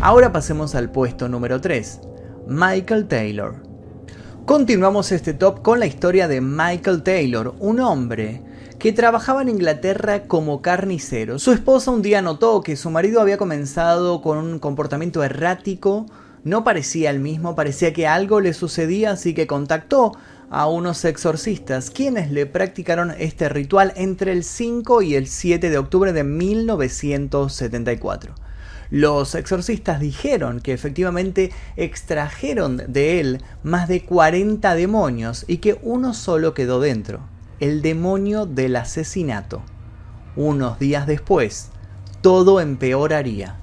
Ahora 0.00 0.32
pasemos 0.32 0.74
al 0.74 0.90
puesto 0.90 1.28
número 1.28 1.60
3, 1.60 2.00
Michael 2.48 3.06
Taylor. 3.06 3.71
Continuamos 4.46 5.12
este 5.12 5.34
top 5.34 5.62
con 5.62 5.78
la 5.78 5.86
historia 5.86 6.26
de 6.26 6.40
Michael 6.40 7.04
Taylor, 7.04 7.54
un 7.60 7.78
hombre 7.78 8.42
que 8.80 8.92
trabajaba 8.92 9.40
en 9.40 9.48
Inglaterra 9.48 10.24
como 10.24 10.62
carnicero. 10.62 11.38
Su 11.38 11.52
esposa 11.52 11.92
un 11.92 12.02
día 12.02 12.22
notó 12.22 12.60
que 12.60 12.74
su 12.74 12.90
marido 12.90 13.20
había 13.20 13.38
comenzado 13.38 14.20
con 14.20 14.38
un 14.38 14.58
comportamiento 14.58 15.22
errático, 15.22 16.06
no 16.42 16.64
parecía 16.64 17.10
el 17.10 17.20
mismo, 17.20 17.54
parecía 17.54 17.92
que 17.92 18.08
algo 18.08 18.40
le 18.40 18.52
sucedía, 18.52 19.12
así 19.12 19.32
que 19.32 19.46
contactó 19.46 20.16
a 20.50 20.66
unos 20.66 21.04
exorcistas, 21.04 21.90
quienes 21.90 22.32
le 22.32 22.46
practicaron 22.46 23.12
este 23.12 23.48
ritual 23.48 23.92
entre 23.94 24.32
el 24.32 24.42
5 24.42 25.02
y 25.02 25.14
el 25.14 25.28
7 25.28 25.70
de 25.70 25.78
octubre 25.78 26.12
de 26.12 26.24
1974. 26.24 28.34
Los 28.92 29.34
exorcistas 29.34 29.98
dijeron 30.00 30.60
que 30.60 30.74
efectivamente 30.74 31.50
extrajeron 31.76 32.82
de 32.88 33.20
él 33.20 33.42
más 33.62 33.88
de 33.88 34.04
40 34.04 34.74
demonios 34.74 35.46
y 35.48 35.56
que 35.56 35.78
uno 35.80 36.12
solo 36.12 36.52
quedó 36.52 36.78
dentro, 36.78 37.20
el 37.58 37.80
demonio 37.80 38.44
del 38.44 38.76
asesinato. 38.76 39.62
Unos 40.36 40.78
días 40.78 41.06
después, 41.06 41.70
todo 42.20 42.60
empeoraría. 42.60 43.56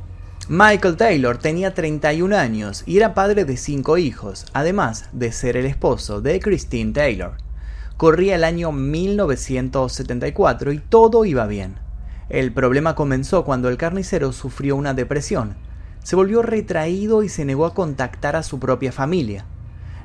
Michael 0.48 0.98
Taylor 0.98 1.38
tenía 1.38 1.76
31 1.76 2.36
años 2.36 2.82
y 2.88 2.98
era 2.98 3.14
padre 3.14 3.46
de 3.46 3.56
5 3.56 4.00
hijos, 4.00 4.48
además 4.54 5.10
de 5.12 5.32
ser 5.32 5.58
el 5.58 5.68
esposo 5.68 6.22
de 6.22 6.40
Christine 6.40 6.92
Taylor. 6.92 7.34
Corría 7.98 8.34
el 8.34 8.44
año 8.44 8.72
1974 8.72 10.72
y 10.72 10.80
todo 10.80 11.24
iba 11.24 11.46
bien. 11.46 11.76
El 12.30 12.52
problema 12.52 12.94
comenzó 12.94 13.44
cuando 13.44 13.70
el 13.70 13.78
carnicero 13.78 14.32
sufrió 14.32 14.76
una 14.76 14.94
depresión. 14.94 15.56
Se 16.04 16.16
volvió 16.16 16.44
retraído 16.44 17.24
y 17.24 17.30
se 17.30 17.44
negó 17.44 17.66
a 17.66 17.74
contactar 17.74 18.36
a 18.36 18.44
su 18.44 18.60
propia 18.60 18.92
familia. 18.92 19.46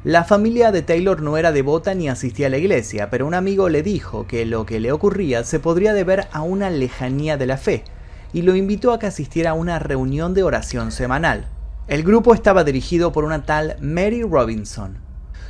La 0.05 0.25
familia 0.25 0.73
de 0.73 0.81
Taylor 0.83 1.21
no 1.21 1.37
era 1.37 1.53
devota 1.53 1.95
ni 1.95 2.09
asistía 2.09 2.47
a 2.47 2.51
la 2.51 2.57
iglesia, 2.57 3.11
pero 3.11 3.27
un 3.27 3.35
amigo 3.35 3.69
le 3.69 3.83
dijo 3.83 4.27
que 4.27 4.47
lo 4.47 4.65
que 4.65 4.81
le 4.81 4.91
ocurría 4.91 5.45
se 5.45 5.61
podría 5.61 5.93
deber 5.93 6.27
a 6.33 6.41
una 6.43 6.71
lejanía 6.71 7.37
de 7.37 7.47
la 7.47 7.59
fe, 7.59 7.85
y 8.33 8.43
lo 8.43 8.57
invitó 8.57 8.93
a 8.93 8.99
que 8.99 9.07
asistiera 9.07 9.51
a 9.51 9.55
una 9.55 9.79
reunión 9.79 10.35
de 10.35 10.43
oración 10.43 10.93
semanal. 10.93 11.47
El 11.89 12.03
grupo 12.03 12.35
estaba 12.35 12.65
dirigido 12.65 13.13
por 13.13 13.25
una 13.25 13.45
tal 13.45 13.77
Mary 13.81 14.23
Robinson. 14.23 15.04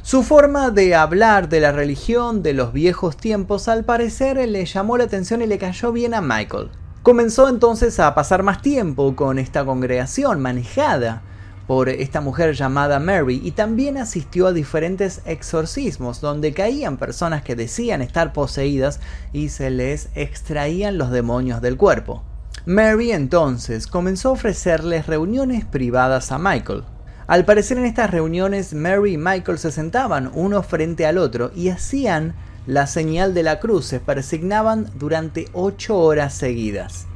Su 0.04 0.22
forma 0.22 0.70
de 0.70 0.94
hablar 0.94 1.48
de 1.48 1.60
la 1.60 1.72
religión 1.72 2.42
de 2.42 2.52
los 2.52 2.74
viejos 2.74 3.16
tiempos 3.16 3.68
al 3.68 3.84
parecer 3.84 4.36
le 4.36 4.66
llamó 4.66 4.98
la 4.98 5.04
atención 5.04 5.40
y 5.40 5.46
le 5.46 5.56
cayó 5.56 5.92
bien 5.92 6.12
a 6.12 6.20
Michael. 6.20 6.68
Comenzó 7.02 7.48
entonces 7.48 7.98
a 7.98 8.14
pasar 8.14 8.42
más 8.42 8.60
tiempo 8.60 9.16
con 9.16 9.38
esta 9.38 9.64
congregación 9.64 10.40
manejada 10.42 11.22
por 11.66 11.88
esta 11.88 12.20
mujer 12.20 12.52
llamada 12.52 13.00
Mary 13.00 13.40
y 13.42 13.52
también 13.52 13.96
asistió 13.96 14.48
a 14.48 14.52
diferentes 14.52 15.22
exorcismos 15.24 16.20
donde 16.20 16.52
caían 16.52 16.98
personas 16.98 17.42
que 17.42 17.56
decían 17.56 18.02
estar 18.02 18.34
poseídas 18.34 19.00
y 19.32 19.48
se 19.48 19.70
les 19.70 20.10
extraían 20.14 20.98
los 20.98 21.12
demonios 21.12 21.62
del 21.62 21.78
cuerpo. 21.78 22.22
Mary 22.66 23.12
entonces 23.12 23.86
comenzó 23.86 24.28
a 24.28 24.32
ofrecerles 24.32 25.06
reuniones 25.06 25.64
privadas 25.64 26.30
a 26.30 26.38
Michael, 26.38 26.84
al 27.26 27.44
parecer 27.44 27.78
en 27.78 27.86
estas 27.86 28.10
reuniones 28.10 28.74
Mary 28.74 29.14
y 29.14 29.18
Michael 29.18 29.58
se 29.58 29.72
sentaban 29.72 30.30
uno 30.34 30.62
frente 30.62 31.06
al 31.06 31.18
otro 31.18 31.50
y 31.54 31.70
hacían 31.70 32.34
la 32.66 32.86
señal 32.86 33.34
de 33.34 33.42
la 33.42 33.60
cruz, 33.60 33.86
se 33.86 34.00
persignaban 34.00 34.90
durante 34.98 35.48
ocho 35.52 35.98
horas 35.98 36.34
seguidas. 36.34 37.06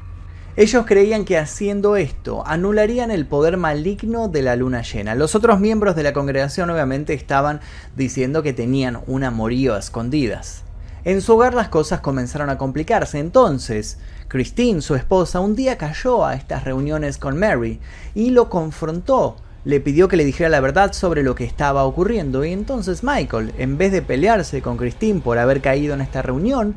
Ellos 0.56 0.86
creían 0.86 1.24
que 1.24 1.38
haciendo 1.38 1.96
esto 1.96 2.42
anularían 2.46 3.10
el 3.10 3.26
poder 3.26 3.56
maligno 3.58 4.28
de 4.28 4.42
la 4.42 4.56
luna 4.56 4.82
llena. 4.82 5.14
Los 5.14 5.34
otros 5.34 5.60
miembros 5.60 5.94
de 5.94 6.02
la 6.02 6.12
congregación 6.12 6.68
obviamente 6.70 7.14
estaban 7.14 7.60
diciendo 7.94 8.42
que 8.42 8.52
tenían 8.52 8.98
un 9.06 9.24
amorío 9.24 9.74
a 9.74 9.78
escondidas. 9.78 10.64
En 11.04 11.22
su 11.22 11.34
hogar 11.34 11.54
las 11.54 11.68
cosas 11.68 12.00
comenzaron 12.00 12.50
a 12.50 12.58
complicarse, 12.58 13.20
entonces 13.20 13.98
Christine, 14.26 14.82
su 14.82 14.96
esposa, 14.96 15.38
un 15.38 15.54
día 15.54 15.78
cayó 15.78 16.26
a 16.26 16.34
estas 16.34 16.64
reuniones 16.64 17.18
con 17.18 17.38
Mary 17.38 17.78
y 18.14 18.30
lo 18.30 18.50
confrontó 18.50 19.36
le 19.68 19.80
pidió 19.80 20.08
que 20.08 20.16
le 20.16 20.24
dijera 20.24 20.48
la 20.48 20.62
verdad 20.62 20.94
sobre 20.94 21.22
lo 21.22 21.34
que 21.34 21.44
estaba 21.44 21.84
ocurriendo 21.84 22.42
y 22.42 22.54
entonces 22.54 23.04
Michael, 23.04 23.52
en 23.58 23.76
vez 23.76 23.92
de 23.92 24.00
pelearse 24.00 24.62
con 24.62 24.78
Christine 24.78 25.20
por 25.20 25.36
haber 25.36 25.60
caído 25.60 25.92
en 25.92 26.00
esta 26.00 26.22
reunión, 26.22 26.74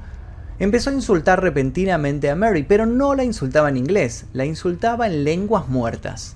empezó 0.59 0.89
a 0.89 0.93
insultar 0.93 1.41
repentinamente 1.41 2.29
a 2.29 2.35
Mary, 2.35 2.63
pero 2.63 2.85
no 2.85 3.15
la 3.15 3.23
insultaba 3.23 3.69
en 3.69 3.77
inglés, 3.77 4.25
la 4.33 4.43
insultaba 4.43 5.07
en 5.07 5.23
lenguas 5.23 5.69
muertas. 5.69 6.35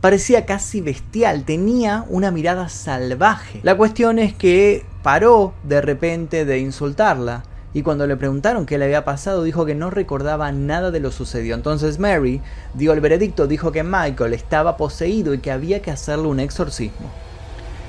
Parecía 0.00 0.46
casi 0.46 0.80
bestial, 0.80 1.44
tenía 1.44 2.04
una 2.08 2.32
mirada 2.32 2.68
salvaje. 2.68 3.60
La 3.62 3.76
cuestión 3.76 4.18
es 4.18 4.34
que 4.34 4.84
paró 5.04 5.54
de 5.62 5.80
repente 5.80 6.44
de 6.44 6.58
insultarla 6.58 7.44
y 7.74 7.82
cuando 7.82 8.06
le 8.06 8.16
preguntaron 8.16 8.66
qué 8.66 8.78
le 8.78 8.84
había 8.84 9.04
pasado 9.04 9.42
dijo 9.42 9.66
que 9.66 9.74
no 9.74 9.90
recordaba 9.90 10.50
nada 10.52 10.92
de 10.92 11.00
lo 11.00 11.10
sucedido. 11.10 11.56
Entonces 11.56 11.98
Mary 11.98 12.40
dio 12.72 12.92
el 12.92 13.00
veredicto, 13.00 13.48
dijo 13.48 13.72
que 13.72 13.82
Michael 13.82 14.32
estaba 14.32 14.76
poseído 14.76 15.34
y 15.34 15.38
que 15.38 15.50
había 15.50 15.82
que 15.82 15.90
hacerle 15.90 16.28
un 16.28 16.38
exorcismo. 16.38 17.10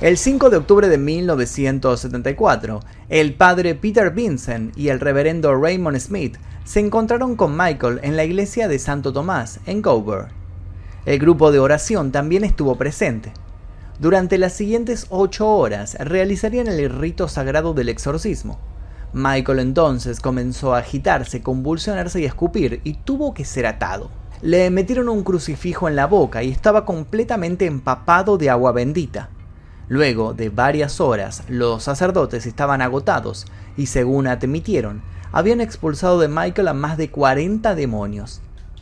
El 0.01 0.17
5 0.17 0.49
de 0.49 0.57
octubre 0.57 0.89
de 0.89 0.97
1974, 0.97 2.81
el 3.07 3.35
padre 3.35 3.75
Peter 3.75 4.09
Vincent 4.09 4.77
y 4.77 4.89
el 4.89 4.99
reverendo 4.99 5.55
Raymond 5.55 5.99
Smith 5.99 6.37
se 6.65 6.79
encontraron 6.79 7.35
con 7.35 7.55
Michael 7.55 7.99
en 8.01 8.17
la 8.17 8.25
iglesia 8.25 8.67
de 8.67 8.79
Santo 8.79 9.13
Tomás, 9.13 9.59
en 9.67 9.83
Gower. 9.83 10.29
El 11.05 11.19
grupo 11.19 11.51
de 11.51 11.59
oración 11.59 12.11
también 12.11 12.43
estuvo 12.43 12.75
presente. 12.75 13.31
Durante 13.99 14.39
las 14.39 14.53
siguientes 14.53 15.05
ocho 15.09 15.47
horas 15.47 15.95
realizarían 15.99 16.67
el 16.67 16.89
rito 16.89 17.27
sagrado 17.27 17.75
del 17.75 17.89
exorcismo. 17.89 18.59
Michael 19.17 19.59
entonces 19.59 20.19
comenzó 20.19 20.75
a 20.75 20.79
agitarse, 20.79 21.41
convulsionarse 21.41 22.19
y 22.19 22.25
escupir 22.25 22.81
y 22.83 22.95
tuvo 22.95 23.33
que 23.33 23.45
ser 23.45 23.65
atado. 23.65 24.11
Le 24.41 24.69
metieron 24.69 25.07
un 25.07 25.23
crucifijo 25.23 25.87
en 25.87 25.95
la 25.95 26.05
boca 26.05 26.43
y 26.43 26.51
estaba 26.51 26.83
completamente 26.83 27.65
empapado 27.65 28.37
de 28.37 28.49
agua 28.49 28.73
bendita. 28.73 29.29
Luego 29.87 30.33
de 30.33 30.49
varias 30.49 30.99
horas, 30.99 31.43
los 31.47 31.83
sacerdotes 31.83 32.45
estaban 32.45 32.81
agotados 32.81 33.45
y 33.77 33.85
según 33.85 34.27
admitieron, 34.27 35.01
habían 35.31 35.61
expulsado 35.61 36.19
de 36.19 36.27
Michael 36.27 36.67
a 36.67 36.73
más 36.73 36.97
de 36.97 37.09
40 37.09 37.73
demonios. 37.73 38.41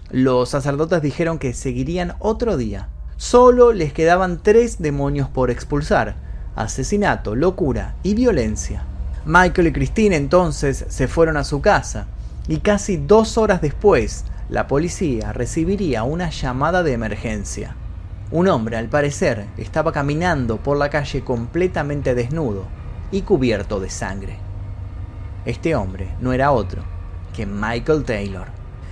Los 0.10 0.50
sacerdotes 0.50 1.04
dijeron 1.04 1.38
que 1.38 1.54
seguirían 1.54 2.16
otro 2.18 2.58
día. 2.58 2.90
Solo 3.18 3.72
les 3.72 3.94
quedaban 3.94 4.42
tres 4.42 4.82
demonios 4.82 5.30
por 5.30 5.52
expulsar, 5.52 6.16
asesinato, 6.56 7.36
locura 7.36 7.94
y 8.02 8.16
violencia. 8.16 8.88
Michael 9.26 9.68
y 9.68 9.72
Christine 9.72 10.18
entonces 10.18 10.86
se 10.90 11.08
fueron 11.08 11.38
a 11.38 11.46
su 11.46 11.62
casa 11.62 12.08
y 12.50 12.58
casi 12.58 12.98
dos 12.98 13.38
horas 13.38 13.62
después 13.62 14.26
la 14.50 14.68
policía 14.68 15.32
recibiría 15.32 16.04
una 16.04 16.30
llamada 16.30 16.84
de 16.84 16.92
emergencia. 16.92 17.76
Un 18.32 18.50
hombre, 18.50 18.76
al 18.76 18.90
parecer, 18.90 19.46
estaba 19.58 19.94
caminando 19.94 20.58
por 20.58 20.76
la 20.76 20.90
calle 20.90 21.24
completamente 21.24 22.16
desnudo 22.16 22.66
y 23.12 23.22
cubierto 23.22 23.80
de 23.80 23.90
sangre. 23.90 24.38
Este 25.46 25.74
hombre 25.74 26.10
no 26.20 26.34
era 26.34 26.52
otro 26.52 26.84
que 27.34 27.46
Michael 27.46 28.04
Taylor. 28.04 28.48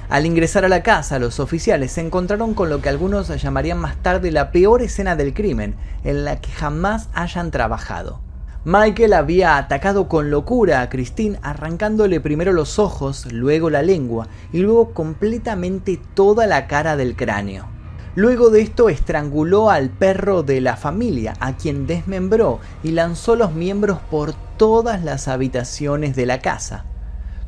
Al 0.08 0.26
ingresar 0.26 0.64
a 0.64 0.70
la 0.70 0.82
casa, 0.82 1.20
los 1.20 1.42
oficiales 1.42 1.92
se 1.92 2.02
encontraron 2.02 2.54
con 2.54 2.70
lo 2.70 2.82
que 2.82 2.90
algunos 2.90 3.28
llamarían 3.28 3.80
más 3.80 3.98
tarde 3.98 4.32
la 4.32 4.52
peor 4.52 4.82
escena 4.82 5.18
del 5.18 5.34
crimen 5.34 5.76
en 6.06 6.24
la 6.24 6.40
que 6.40 6.52
jamás 6.52 7.10
hayan 7.14 7.52
trabajado. 7.52 8.22
Michael 8.64 9.14
había 9.14 9.58
atacado 9.58 10.08
con 10.08 10.30
locura 10.30 10.82
a 10.82 10.90
Christine 10.90 11.40
arrancándole 11.42 12.20
primero 12.20 12.54
los 12.54 12.78
ojos, 12.78 13.26
luego 13.32 13.72
la 13.72 13.82
lengua 13.82 14.28
y 14.54 14.60
luego 14.60 14.94
completamente 14.94 16.00
toda 16.14 16.46
la 16.46 16.68
cara 16.68 16.96
del 16.96 17.16
cráneo. 17.16 17.66
Luego 18.14 18.52
de 18.52 18.62
esto 18.62 18.90
estranguló 18.90 19.72
al 19.72 19.90
perro 19.90 20.44
de 20.44 20.62
la 20.62 20.76
familia, 20.76 21.34
a 21.40 21.58
quien 21.58 21.88
desmembró 21.88 22.60
y 22.84 22.92
lanzó 22.92 23.36
los 23.36 23.52
miembros 23.54 23.98
por 24.12 24.34
todas 24.58 25.04
las 25.04 25.28
habitaciones 25.28 26.16
de 26.16 26.28
la 26.28 26.40
casa. 26.40 26.86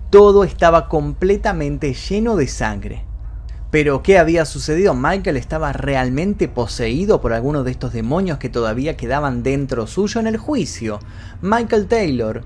Todo 0.09 0.43
estaba 0.43 0.89
completamente 0.89 1.93
lleno 1.93 2.35
de 2.37 2.47
sangre. 2.47 3.05
Pero, 3.73 4.03
¿qué 4.03 4.19
había 4.19 4.45
sucedido? 4.45 4.93
¿Michael 4.93 5.35
estaba 5.35 5.73
realmente 5.73 6.47
poseído 6.47 7.21
por 7.21 7.33
alguno 7.33 7.63
de 7.63 7.71
estos 7.71 7.91
demonios 7.91 8.37
que 8.37 8.47
todavía 8.47 8.95
quedaban 8.95 9.41
dentro 9.41 9.87
suyo 9.87 10.21
en 10.21 10.27
el 10.27 10.37
juicio? 10.37 10.99
Michael 11.41 11.87
Taylor 11.87 12.43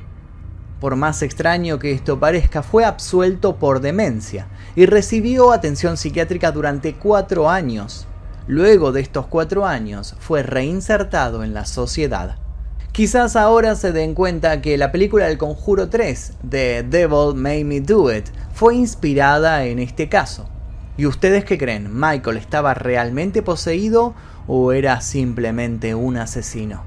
Por 0.80 0.96
más 0.96 1.22
extraño 1.24 1.80
que 1.80 1.92
esto 1.92 2.18
parezca, 2.18 2.64
fue 2.64 2.86
absuelto 2.86 3.58
por 3.58 3.82
demencia 3.82 4.48
y 4.74 4.86
recibió 4.86 5.52
atención 5.52 5.98
psiquiátrica 5.98 6.54
durante 6.54 6.94
cuatro 6.94 7.50
años. 7.50 8.08
Luego 8.48 8.94
de 8.94 9.02
estos 9.02 9.26
cuatro 9.28 9.66
años 9.66 10.16
fue 10.20 10.44
reinsertado 10.44 11.44
en 11.44 11.54
la 11.54 11.66
sociedad. 11.66 12.38
Quizás 12.94 13.36
ahora 13.36 13.76
se 13.76 13.92
den 13.92 14.14
cuenta 14.14 14.62
que 14.62 14.78
la 14.78 14.94
película 14.94 15.28
El 15.28 15.38
Conjuro 15.38 15.90
3 15.90 16.36
de 16.44 16.84
Devil 16.84 17.36
Made 17.36 17.66
Me 17.66 17.82
Do 17.82 18.16
It 18.16 18.28
fue 18.54 18.76
inspirada 18.76 19.66
en 19.66 19.80
este 19.80 20.08
caso. 20.08 20.48
¿Y 20.98 21.06
ustedes 21.06 21.46
qué 21.46 21.60
creen? 21.60 21.92
¿Michael 21.94 22.38
estaba 22.38 22.74
realmente 22.74 23.44
poseído 23.44 24.16
o 24.48 24.72
era 24.72 25.00
simplemente 25.02 25.94
un 25.94 26.18
asesino? 26.18 26.84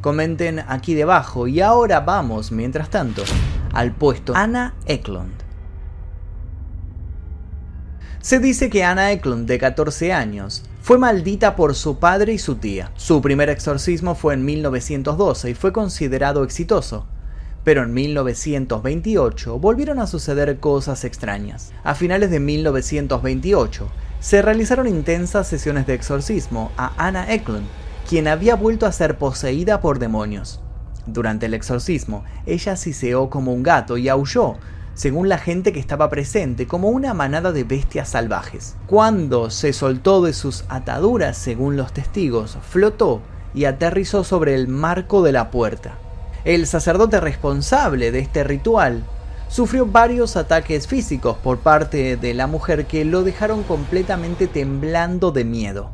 Comenten 0.00 0.60
aquí 0.68 0.94
debajo 0.94 1.48
y 1.48 1.60
ahora 1.60 2.00
vamos, 2.00 2.52
mientras 2.52 2.90
tanto, 2.90 3.24
al 3.72 3.92
puesto 3.92 4.36
Anna 4.36 4.74
Eklund. 4.86 5.32
Se 8.20 8.38
dice 8.38 8.70
que 8.70 8.84
Anna 8.84 9.10
Eklund, 9.10 9.48
de 9.48 9.58
14 9.58 10.12
años, 10.12 10.62
fue 10.80 10.98
maldita 10.98 11.56
por 11.56 11.74
su 11.74 11.98
padre 11.98 12.34
y 12.34 12.38
su 12.38 12.54
tía. 12.54 12.92
Su 12.94 13.20
primer 13.20 13.50
exorcismo 13.50 14.14
fue 14.14 14.34
en 14.34 14.44
1912 14.44 15.50
y 15.50 15.54
fue 15.54 15.72
considerado 15.72 16.44
exitoso, 16.44 17.06
pero 17.64 17.82
en 17.82 17.94
1928 17.94 19.58
volvieron 19.58 19.98
a 19.98 20.06
suceder 20.06 20.60
cosas 20.60 21.04
extrañas. 21.04 21.72
A 21.82 21.94
finales 21.94 22.30
de 22.30 22.38
1928 22.38 23.88
se 24.20 24.42
realizaron 24.42 24.86
intensas 24.86 25.48
sesiones 25.48 25.86
de 25.86 25.94
exorcismo 25.94 26.70
a 26.76 26.92
Anna 26.96 27.32
Eklund, 27.32 27.66
quien 28.08 28.28
había 28.28 28.54
vuelto 28.54 28.86
a 28.86 28.92
ser 28.92 29.18
poseída 29.18 29.80
por 29.80 29.98
demonios. 29.98 30.60
Durante 31.06 31.46
el 31.46 31.54
exorcismo, 31.54 32.24
ella 32.46 32.76
siseó 32.76 33.28
como 33.28 33.52
un 33.52 33.62
gato 33.62 33.98
y 33.98 34.08
aulló, 34.08 34.56
según 34.94 35.28
la 35.28 35.38
gente 35.38 35.72
que 35.72 35.80
estaba 35.80 36.08
presente, 36.08 36.66
como 36.66 36.88
una 36.88 37.14
manada 37.14 37.52
de 37.52 37.64
bestias 37.64 38.10
salvajes. 38.10 38.76
Cuando 38.86 39.50
se 39.50 39.72
soltó 39.72 40.22
de 40.22 40.32
sus 40.32 40.64
ataduras, 40.68 41.36
según 41.36 41.76
los 41.76 41.92
testigos, 41.92 42.56
flotó 42.70 43.20
y 43.54 43.64
aterrizó 43.66 44.24
sobre 44.24 44.54
el 44.54 44.68
marco 44.68 45.22
de 45.22 45.32
la 45.32 45.50
puerta. 45.50 45.98
El 46.44 46.66
sacerdote 46.66 47.20
responsable 47.20 48.12
de 48.12 48.18
este 48.18 48.44
ritual 48.44 49.02
sufrió 49.48 49.86
varios 49.86 50.36
ataques 50.36 50.86
físicos 50.86 51.38
por 51.38 51.60
parte 51.60 52.18
de 52.18 52.34
la 52.34 52.46
mujer 52.46 52.84
que 52.84 53.06
lo 53.06 53.22
dejaron 53.22 53.62
completamente 53.62 54.46
temblando 54.46 55.30
de 55.30 55.44
miedo. 55.44 55.88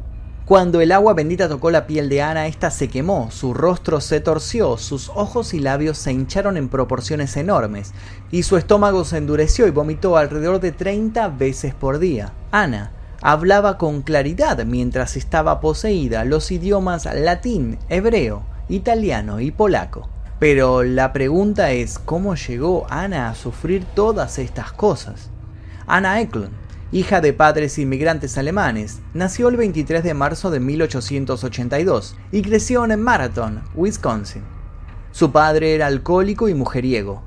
Cuando 0.47 0.80
el 0.80 0.90
agua 0.90 1.14
bendita 1.14 1.49
tocó 1.49 1.71
la 1.71 1.87
piel 1.87 2.09
de 2.09 2.23
Ana, 2.23 2.49
ésta 2.49 2.73
se 2.73 2.88
quemó, 2.88 3.30
su 3.30 3.54
rostro 3.54 4.00
se 4.00 4.19
torció, 4.19 4.76
sus 4.76 5.09
ojos 5.11 5.54
y 5.54 5.61
labios 5.61 5.99
se 5.99 6.11
hincharon 6.11 6.57
en 6.57 6.69
proporciones 6.69 7.37
enormes, 7.37 7.92
y 8.33 8.42
su 8.42 8.57
estómago 8.57 9.04
se 9.04 9.19
endureció 9.19 9.69
y 9.69 9.71
vomitó 9.71 10.16
alrededor 10.16 10.59
de 10.59 10.73
30 10.73 11.28
veces 11.28 11.75
por 11.75 12.00
día. 12.00 12.33
Ana 12.50 12.90
hablaba 13.23 13.78
con 13.78 14.02
claridad 14.02 14.64
mientras 14.64 15.16
estaba 15.16 15.61
poseída 15.61 16.25
los 16.25 16.50
idiomas 16.50 17.04
latín, 17.04 17.78
hebreo, 17.88 18.42
italiano 18.69 19.38
y 19.38 19.52
polaco. 19.52 20.09
Pero 20.40 20.82
la 20.85 21.12
pregunta 21.12 21.70
es, 21.73 21.99
¿cómo 21.99 22.35
llegó 22.35 22.87
Ana 22.88 23.28
a 23.28 23.35
sufrir 23.35 23.85
todas 23.94 24.38
estas 24.38 24.73
cosas? 24.73 25.28
Ana 25.87 26.18
Eklund, 26.23 26.52
hija 26.92 27.20
de 27.20 27.35
padres 27.35 27.78
inmigrantes 27.78 28.38
alemanes, 28.38 29.00
nació 29.12 29.50
el 29.50 29.59
23 29.59 30.02
de 30.02 30.14
marzo 30.14 30.50
de 30.50 30.59
1882 30.59 32.16
y 32.32 32.40
creció 32.40 32.87
en 32.87 33.02
Marathon, 33.02 33.62
Wisconsin. 33.75 34.42
Su 35.12 35.30
padre 35.30 35.75
era 35.75 35.88
alcohólico 35.88 36.49
y 36.49 36.54
mujeriego, 36.54 37.23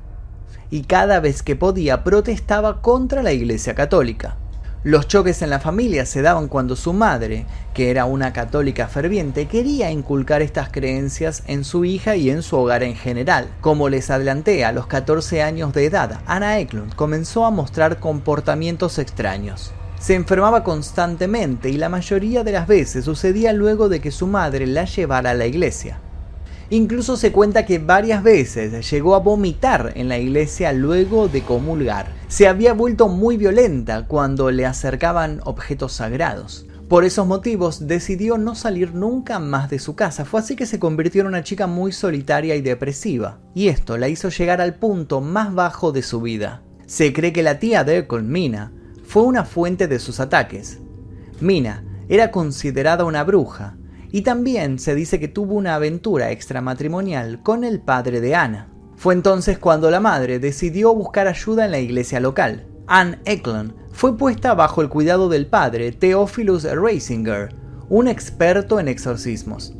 y 0.71 0.81
cada 0.81 1.19
vez 1.19 1.43
que 1.43 1.55
podía 1.55 2.03
protestaba 2.03 2.81
contra 2.81 3.21
la 3.21 3.31
Iglesia 3.31 3.75
Católica. 3.75 4.37
Los 4.85 5.07
choques 5.07 5.41
en 5.41 5.49
la 5.49 5.61
familia 5.61 6.05
se 6.05 6.21
daban 6.21 6.49
cuando 6.49 6.75
su 6.75 6.91
madre, 6.91 7.45
que 7.73 7.89
era 7.89 8.03
una 8.03 8.33
católica 8.33 8.89
ferviente, 8.89 9.47
quería 9.47 9.89
inculcar 9.91 10.41
estas 10.41 10.67
creencias 10.67 11.43
en 11.47 11.63
su 11.63 11.85
hija 11.85 12.17
y 12.17 12.29
en 12.29 12.43
su 12.43 12.57
hogar 12.57 12.83
en 12.83 12.97
general. 12.97 13.47
Como 13.61 13.87
les 13.87 14.09
adelanté, 14.09 14.65
a 14.65 14.73
los 14.73 14.85
14 14.87 15.41
años 15.41 15.71
de 15.71 15.85
edad, 15.85 16.19
Anna 16.25 16.59
Eklund 16.59 16.95
comenzó 16.95 17.45
a 17.45 17.51
mostrar 17.51 18.01
comportamientos 18.01 18.99
extraños. 18.99 19.71
Se 19.99 20.15
enfermaba 20.15 20.65
constantemente 20.65 21.69
y 21.69 21.77
la 21.77 21.87
mayoría 21.87 22.43
de 22.43 22.51
las 22.51 22.67
veces 22.67 23.05
sucedía 23.05 23.53
luego 23.53 23.87
de 23.87 24.01
que 24.01 24.11
su 24.11 24.27
madre 24.27 24.67
la 24.67 24.83
llevara 24.83 25.29
a 25.29 25.33
la 25.33 25.45
iglesia. 25.45 26.01
Incluso 26.73 27.17
se 27.17 27.31
cuenta 27.31 27.67
que 27.67 27.77
varias 27.77 28.23
veces 28.23 28.89
llegó 28.89 29.13
a 29.13 29.19
vomitar 29.19 29.93
en 29.93 30.09
la 30.09 30.17
iglesia 30.17 30.73
luego 30.73 31.27
de 31.27 31.43
comulgar. 31.43 32.11
Se 32.27 32.47
había 32.47 32.73
vuelto 32.73 33.09
muy 33.09 33.37
violenta 33.37 34.07
cuando 34.07 34.49
le 34.49 34.65
acercaban 34.65 35.39
objetos 35.43 35.93
sagrados. 35.93 36.65
Por 36.89 37.05
esos 37.05 37.27
motivos 37.27 37.85
decidió 37.85 38.39
no 38.39 38.55
salir 38.55 38.95
nunca 38.95 39.37
más 39.37 39.69
de 39.69 39.77
su 39.77 39.95
casa. 39.95 40.25
Fue 40.25 40.39
así 40.39 40.55
que 40.55 40.65
se 40.65 40.79
convirtió 40.79 41.21
en 41.21 41.27
una 41.27 41.43
chica 41.43 41.67
muy 41.67 41.91
solitaria 41.91 42.55
y 42.55 42.61
depresiva. 42.61 43.37
Y 43.53 43.67
esto 43.67 43.99
la 43.99 44.07
hizo 44.07 44.29
llegar 44.29 44.59
al 44.59 44.73
punto 44.73 45.21
más 45.21 45.53
bajo 45.53 45.91
de 45.91 46.01
su 46.01 46.21
vida. 46.21 46.63
Se 46.87 47.13
cree 47.13 47.33
que 47.33 47.43
la 47.43 47.59
tía 47.59 47.83
de 47.83 48.07
Mina 48.23 48.71
fue 49.05 49.21
una 49.21 49.45
fuente 49.45 49.87
de 49.87 49.99
sus 49.99 50.19
ataques. 50.19 50.79
Mina 51.39 51.83
era 52.09 52.31
considerada 52.31 53.05
una 53.05 53.23
bruja 53.23 53.77
y 54.13 54.21
también 54.21 54.77
se 54.77 54.93
dice 54.93 55.19
que 55.19 55.27
tuvo 55.27 55.55
una 55.55 55.73
aventura 55.73 56.29
extramatrimonial 56.29 57.41
con 57.41 57.63
el 57.63 57.81
padre 57.81 58.21
de 58.21 58.35
Anna. 58.35 58.69
Fue 58.95 59.15
entonces 59.15 59.57
cuando 59.57 59.89
la 59.89 59.99
madre 59.99 60.37
decidió 60.37 60.93
buscar 60.93 61.27
ayuda 61.27 61.65
en 61.65 61.71
la 61.71 61.79
iglesia 61.79 62.19
local. 62.19 62.67
Anne 62.85 63.17
Eklund 63.25 63.73
fue 63.91 64.15
puesta 64.15 64.53
bajo 64.53 64.83
el 64.83 64.89
cuidado 64.89 65.29
del 65.29 65.47
padre 65.47 65.91
Theophilus 65.91 66.63
Reisinger, 66.63 67.55
un 67.89 68.07
experto 68.07 68.79
en 68.79 68.87
exorcismos. 68.87 69.73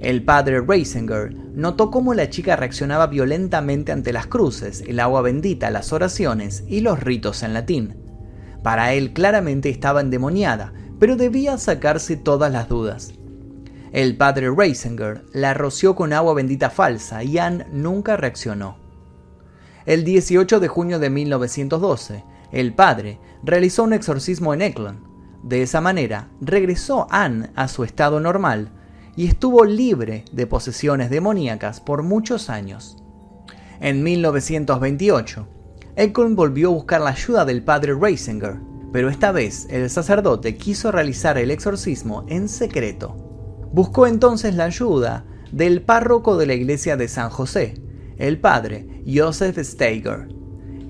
El 0.00 0.24
padre 0.24 0.62
Reisinger 0.62 1.34
notó 1.52 1.90
cómo 1.90 2.14
la 2.14 2.30
chica 2.30 2.56
reaccionaba 2.56 3.08
violentamente 3.08 3.92
ante 3.92 4.14
las 4.14 4.26
cruces, 4.26 4.84
el 4.86 5.00
agua 5.00 5.20
bendita, 5.20 5.70
las 5.70 5.92
oraciones 5.92 6.64
y 6.66 6.80
los 6.80 6.98
ritos 7.00 7.42
en 7.42 7.52
latín. 7.52 7.94
Para 8.62 8.94
él 8.94 9.12
claramente 9.12 9.68
estaba 9.68 10.00
endemoniada, 10.00 10.72
pero 10.98 11.16
debía 11.16 11.58
sacarse 11.58 12.16
todas 12.16 12.50
las 12.50 12.70
dudas. 12.70 13.12
El 13.96 14.14
padre 14.14 14.50
Reisinger 14.54 15.24
la 15.32 15.54
roció 15.54 15.94
con 15.94 16.12
agua 16.12 16.34
bendita 16.34 16.68
falsa 16.68 17.24
y 17.24 17.38
Anne 17.38 17.66
nunca 17.72 18.18
reaccionó. 18.18 18.76
El 19.86 20.04
18 20.04 20.60
de 20.60 20.68
junio 20.68 20.98
de 20.98 21.08
1912, 21.08 22.22
el 22.52 22.74
padre 22.74 23.18
realizó 23.42 23.84
un 23.84 23.94
exorcismo 23.94 24.52
en 24.52 24.60
Eklund. 24.60 24.98
De 25.42 25.62
esa 25.62 25.80
manera, 25.80 26.28
regresó 26.42 27.06
Anne 27.08 27.48
a 27.56 27.68
su 27.68 27.84
estado 27.84 28.20
normal 28.20 28.70
y 29.16 29.28
estuvo 29.28 29.64
libre 29.64 30.26
de 30.30 30.46
posesiones 30.46 31.08
demoníacas 31.08 31.80
por 31.80 32.02
muchos 32.02 32.50
años. 32.50 33.02
En 33.80 34.02
1928, 34.02 35.48
Eklund 35.96 36.36
volvió 36.36 36.68
a 36.68 36.74
buscar 36.74 37.00
la 37.00 37.12
ayuda 37.12 37.46
del 37.46 37.62
padre 37.62 37.94
Reisinger, 37.98 38.58
pero 38.92 39.08
esta 39.08 39.32
vez 39.32 39.66
el 39.70 39.88
sacerdote 39.88 40.58
quiso 40.58 40.92
realizar 40.92 41.38
el 41.38 41.50
exorcismo 41.50 42.26
en 42.28 42.50
secreto. 42.50 43.25
Buscó 43.76 44.06
entonces 44.06 44.54
la 44.54 44.64
ayuda 44.64 45.26
del 45.52 45.82
párroco 45.82 46.38
de 46.38 46.46
la 46.46 46.54
iglesia 46.54 46.96
de 46.96 47.08
San 47.08 47.28
José, 47.28 47.74
el 48.16 48.40
padre 48.40 49.02
Joseph 49.06 49.58
Steiger. 49.58 50.28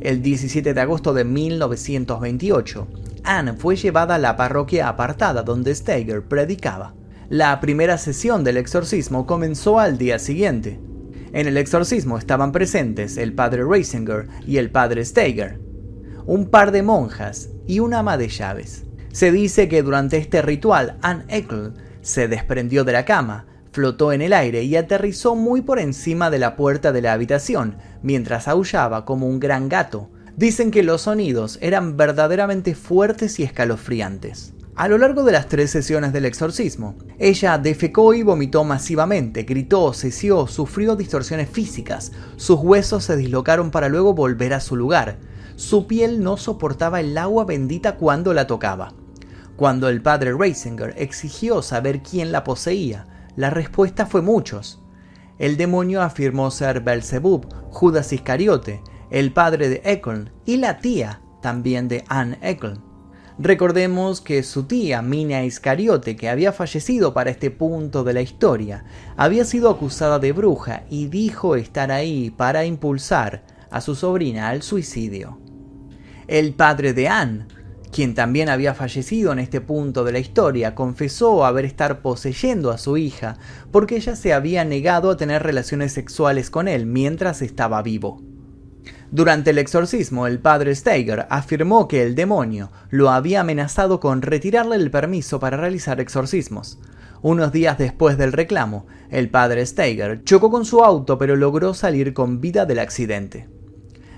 El 0.00 0.22
17 0.22 0.72
de 0.72 0.80
agosto 0.80 1.12
de 1.12 1.24
1928, 1.24 2.86
Anne 3.24 3.54
fue 3.54 3.74
llevada 3.74 4.14
a 4.14 4.18
la 4.18 4.36
parroquia 4.36 4.86
apartada 4.86 5.42
donde 5.42 5.74
Steiger 5.74 6.28
predicaba. 6.28 6.94
La 7.28 7.58
primera 7.58 7.98
sesión 7.98 8.44
del 8.44 8.56
exorcismo 8.56 9.26
comenzó 9.26 9.80
al 9.80 9.98
día 9.98 10.20
siguiente. 10.20 10.78
En 11.32 11.48
el 11.48 11.56
exorcismo 11.56 12.18
estaban 12.18 12.52
presentes 12.52 13.16
el 13.16 13.32
padre 13.32 13.64
Reisinger 13.64 14.28
y 14.46 14.58
el 14.58 14.70
padre 14.70 15.04
Steiger, 15.04 15.58
un 16.24 16.50
par 16.50 16.70
de 16.70 16.84
monjas 16.84 17.48
y 17.66 17.80
una 17.80 17.98
ama 17.98 18.16
de 18.16 18.28
llaves. 18.28 18.84
Se 19.10 19.32
dice 19.32 19.66
que 19.66 19.82
durante 19.82 20.18
este 20.18 20.40
ritual 20.40 20.98
Anne 21.02 21.24
Eckel 21.26 21.72
se 22.06 22.28
desprendió 22.28 22.84
de 22.84 22.92
la 22.92 23.04
cama, 23.04 23.46
flotó 23.72 24.12
en 24.12 24.22
el 24.22 24.32
aire 24.32 24.62
y 24.62 24.76
aterrizó 24.76 25.34
muy 25.34 25.60
por 25.60 25.80
encima 25.80 26.30
de 26.30 26.38
la 26.38 26.54
puerta 26.54 26.92
de 26.92 27.02
la 27.02 27.12
habitación, 27.12 27.78
mientras 28.00 28.46
aullaba 28.46 29.04
como 29.04 29.26
un 29.26 29.40
gran 29.40 29.68
gato. 29.68 30.08
Dicen 30.36 30.70
que 30.70 30.84
los 30.84 31.02
sonidos 31.02 31.58
eran 31.60 31.96
verdaderamente 31.96 32.76
fuertes 32.76 33.40
y 33.40 33.42
escalofriantes. 33.42 34.54
A 34.76 34.86
lo 34.86 34.98
largo 34.98 35.24
de 35.24 35.32
las 35.32 35.48
tres 35.48 35.72
sesiones 35.72 36.12
del 36.12 36.26
exorcismo, 36.26 36.94
ella 37.18 37.58
defecó 37.58 38.14
y 38.14 38.22
vomitó 38.22 38.62
masivamente, 38.62 39.42
gritó, 39.42 39.92
cesió, 39.92 40.46
sufrió 40.46 40.94
distorsiones 40.94 41.50
físicas, 41.50 42.12
sus 42.36 42.60
huesos 42.60 43.02
se 43.02 43.16
dislocaron 43.16 43.72
para 43.72 43.88
luego 43.88 44.14
volver 44.14 44.54
a 44.54 44.60
su 44.60 44.76
lugar, 44.76 45.18
su 45.56 45.88
piel 45.88 46.22
no 46.22 46.36
soportaba 46.36 47.00
el 47.00 47.18
agua 47.18 47.44
bendita 47.46 47.96
cuando 47.96 48.32
la 48.32 48.46
tocaba. 48.46 48.94
Cuando 49.56 49.88
el 49.88 50.02
padre 50.02 50.34
Reisinger 50.36 50.94
exigió 50.98 51.62
saber 51.62 52.02
quién 52.02 52.30
la 52.30 52.44
poseía, 52.44 53.06
la 53.36 53.50
respuesta 53.50 54.06
fue 54.06 54.22
muchos. 54.22 54.82
el 55.38 55.58
demonio 55.58 56.00
afirmó 56.00 56.50
ser 56.50 56.80
Belzebub, 56.80 57.46
Judas 57.70 58.12
Iscariote, 58.12 58.82
el 59.10 59.32
padre 59.32 59.68
de 59.68 59.82
Eccles 59.84 60.30
y 60.46 60.56
la 60.56 60.78
tía 60.78 61.20
también 61.42 61.88
de 61.88 62.04
Anne 62.08 62.38
Eccles. 62.40 62.78
Recordemos 63.38 64.22
que 64.22 64.42
su 64.42 64.64
tía, 64.64 65.02
Mina 65.02 65.44
Iscariote, 65.44 66.16
que 66.16 66.30
había 66.30 66.52
fallecido 66.52 67.12
para 67.12 67.28
este 67.28 67.50
punto 67.50 68.02
de 68.02 68.14
la 68.14 68.22
historia, 68.22 68.84
había 69.18 69.44
sido 69.44 69.68
acusada 69.68 70.18
de 70.18 70.32
bruja 70.32 70.84
y 70.88 71.08
dijo 71.08 71.54
estar 71.54 71.92
ahí 71.92 72.30
para 72.30 72.64
impulsar 72.64 73.44
a 73.70 73.82
su 73.82 73.94
sobrina 73.94 74.48
al 74.48 74.62
suicidio. 74.62 75.38
El 76.26 76.54
padre 76.54 76.94
de 76.94 77.08
Anne, 77.08 77.46
quien 77.90 78.14
también 78.14 78.48
había 78.48 78.74
fallecido 78.74 79.32
en 79.32 79.38
este 79.38 79.60
punto 79.60 80.04
de 80.04 80.12
la 80.12 80.18
historia, 80.18 80.74
confesó 80.74 81.44
haber 81.44 81.64
estar 81.64 82.02
poseyendo 82.02 82.70
a 82.70 82.78
su 82.78 82.96
hija 82.96 83.38
porque 83.70 83.96
ella 83.96 84.16
se 84.16 84.32
había 84.32 84.64
negado 84.64 85.10
a 85.10 85.16
tener 85.16 85.42
relaciones 85.42 85.92
sexuales 85.92 86.50
con 86.50 86.68
él 86.68 86.86
mientras 86.86 87.42
estaba 87.42 87.82
vivo. 87.82 88.22
Durante 89.10 89.50
el 89.50 89.58
exorcismo, 89.58 90.26
el 90.26 90.40
padre 90.40 90.74
Steiger 90.74 91.26
afirmó 91.30 91.86
que 91.86 92.02
el 92.02 92.14
demonio 92.14 92.70
lo 92.90 93.10
había 93.10 93.40
amenazado 93.40 94.00
con 94.00 94.20
retirarle 94.20 94.76
el 94.76 94.90
permiso 94.90 95.38
para 95.38 95.56
realizar 95.56 96.00
exorcismos. 96.00 96.78
Unos 97.22 97.52
días 97.52 97.78
después 97.78 98.18
del 98.18 98.32
reclamo, 98.32 98.86
el 99.10 99.30
padre 99.30 99.64
Steiger 99.64 100.22
chocó 100.24 100.50
con 100.50 100.64
su 100.64 100.82
auto 100.82 101.18
pero 101.18 101.36
logró 101.36 101.72
salir 101.72 102.12
con 102.14 102.40
vida 102.40 102.66
del 102.66 102.80
accidente. 102.80 103.55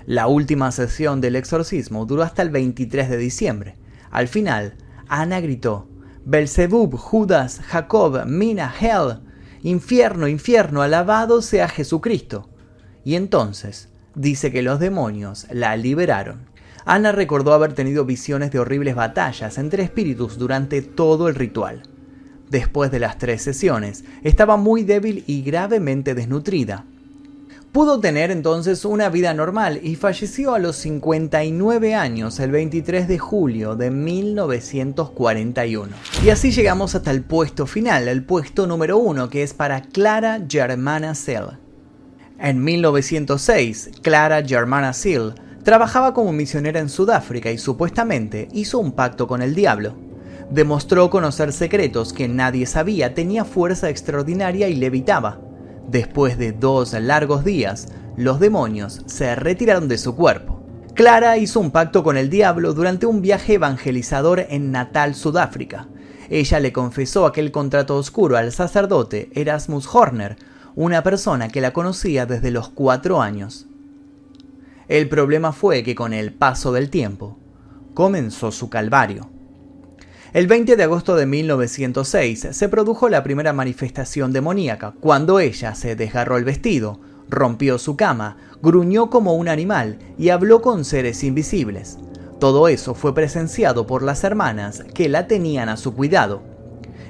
La 0.05 0.27
última 0.27 0.71
sesión 0.71 1.21
del 1.21 1.35
exorcismo 1.35 2.05
duró 2.05 2.23
hasta 2.23 2.41
el 2.41 2.49
23 2.49 3.09
de 3.09 3.17
diciembre. 3.17 3.75
Al 4.11 4.27
final, 4.27 4.75
Ana 5.07 5.39
gritó: 5.39 5.87
Belzebub, 6.25 6.95
Judas, 6.95 7.61
Jacob, 7.67 8.25
Mina, 8.25 8.73
Hell, 8.79 9.19
infierno, 9.63 10.27
infierno, 10.27 10.81
alabado 10.81 11.41
sea 11.41 11.67
Jesucristo. 11.67 12.49
Y 13.03 13.15
entonces, 13.15 13.89
dice 14.15 14.51
que 14.51 14.61
los 14.61 14.79
demonios 14.79 15.47
la 15.51 15.75
liberaron. 15.77 16.49
Ana 16.85 17.11
recordó 17.11 17.53
haber 17.53 17.73
tenido 17.73 18.05
visiones 18.05 18.51
de 18.51 18.59
horribles 18.59 18.95
batallas 18.95 19.57
entre 19.57 19.83
espíritus 19.83 20.37
durante 20.37 20.81
todo 20.81 21.27
el 21.27 21.35
ritual. 21.35 21.83
Después 22.49 22.89
de 22.89 22.99
las 22.99 23.17
tres 23.17 23.43
sesiones, 23.43 24.05
estaba 24.23 24.57
muy 24.57 24.83
débil 24.83 25.23
y 25.27 25.43
gravemente 25.43 26.15
desnutrida. 26.15 26.85
Pudo 27.71 27.99
tener 27.99 28.31
entonces 28.31 28.83
una 28.83 29.09
vida 29.09 29.31
normal 29.35 29.79
y 29.83 29.95
falleció 29.95 30.55
a 30.55 30.59
los 30.59 30.75
59 30.77 31.93
años 31.93 32.39
el 32.39 32.49
23 32.49 33.07
de 33.07 33.19
julio 33.19 33.75
de 33.75 33.91
1941. 33.91 35.95
Y 36.25 36.31
así 36.31 36.49
llegamos 36.49 36.95
hasta 36.95 37.11
el 37.11 37.21
puesto 37.21 37.67
final, 37.67 38.07
el 38.07 38.23
puesto 38.23 38.65
número 38.65 38.97
uno, 38.97 39.29
que 39.29 39.43
es 39.43 39.53
para 39.53 39.83
Clara 39.83 40.41
Germana 40.49 41.13
Sell. 41.13 41.59
En 42.39 42.63
1906, 42.63 43.91
Clara 44.01 44.43
Germana 44.43 44.93
Seal 44.93 45.35
trabajaba 45.63 46.15
como 46.15 46.33
misionera 46.33 46.79
en 46.79 46.89
Sudáfrica 46.89 47.51
y 47.51 47.59
supuestamente 47.59 48.47
hizo 48.51 48.79
un 48.79 48.93
pacto 48.93 49.27
con 49.27 49.43
el 49.43 49.53
diablo. 49.53 49.93
Demostró 50.49 51.11
conocer 51.11 51.53
secretos 51.53 52.13
que 52.13 52.27
nadie 52.27 52.65
sabía, 52.65 53.13
tenía 53.13 53.45
fuerza 53.45 53.91
extraordinaria 53.91 54.69
y 54.69 54.75
levitaba. 54.75 55.39
Después 55.89 56.37
de 56.37 56.51
dos 56.51 56.93
largos 56.93 57.43
días, 57.43 57.87
los 58.15 58.39
demonios 58.39 59.01
se 59.07 59.33
retiraron 59.33 59.87
de 59.87 59.97
su 59.97 60.15
cuerpo. 60.15 60.61
Clara 60.93 61.37
hizo 61.37 61.59
un 61.59 61.71
pacto 61.71 62.03
con 62.03 62.15
el 62.15 62.29
diablo 62.29 62.75
durante 62.75 63.07
un 63.07 63.23
viaje 63.23 63.55
evangelizador 63.55 64.45
en 64.49 64.71
Natal, 64.71 65.15
Sudáfrica. 65.15 65.87
Ella 66.29 66.59
le 66.59 66.71
confesó 66.71 67.25
aquel 67.25 67.51
contrato 67.51 67.95
oscuro 67.95 68.37
al 68.37 68.51
sacerdote 68.51 69.31
Erasmus 69.33 69.89
Horner, 69.91 70.37
una 70.75 71.01
persona 71.01 71.47
que 71.47 71.61
la 71.61 71.73
conocía 71.73 72.27
desde 72.27 72.51
los 72.51 72.69
cuatro 72.69 73.19
años. 73.19 73.65
El 74.89 75.09
problema 75.09 75.53
fue 75.53 75.81
que 75.81 75.95
con 75.95 76.13
el 76.13 76.33
paso 76.33 76.71
del 76.71 76.91
tiempo 76.91 77.39
comenzó 77.95 78.51
su 78.51 78.69
calvario. 78.69 79.31
El 80.31 80.45
20 80.45 80.75
de 80.75 80.83
agosto 80.83 81.15
de 81.15 81.25
1906 81.25 82.49
se 82.51 82.69
produjo 82.69 83.09
la 83.09 83.23
primera 83.23 83.51
manifestación 83.51 84.31
demoníaca, 84.31 84.93
cuando 84.99 85.39
ella 85.39 85.73
se 85.73 85.95
desgarró 85.95 86.37
el 86.37 86.43
vestido, 86.43 86.99
rompió 87.27 87.79
su 87.79 87.97
cama, 87.97 88.37
gruñó 88.61 89.09
como 89.09 89.33
un 89.33 89.49
animal 89.49 89.97
y 90.19 90.29
habló 90.29 90.61
con 90.61 90.85
seres 90.85 91.23
invisibles. 91.23 91.97
Todo 92.39 92.67
eso 92.67 92.93
fue 92.93 93.15
presenciado 93.15 93.87
por 93.87 94.03
las 94.03 94.23
hermanas 94.23 94.83
que 94.93 95.09
la 95.09 95.25
tenían 95.25 95.67
a 95.67 95.77
su 95.77 95.95
cuidado. 95.95 96.43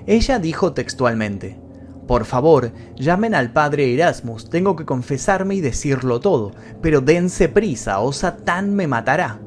Ella 0.07 0.39
dijo 0.39 0.71
textualmente, 0.71 1.59
por 2.07 2.23
favor, 2.23 2.71
llamen 2.95 3.35
al 3.35 3.51
padre 3.51 3.93
Erasmus, 3.93 4.49
tengo 4.49 4.77
que 4.77 4.85
confesarme 4.85 5.55
y 5.55 5.61
decirlo 5.61 6.21
todo, 6.21 6.53
pero 6.81 7.01
dense 7.01 7.49
prisa 7.49 7.99
o 7.99 8.13
Satán 8.13 8.73
me 8.73 8.87
matará. 8.87 9.41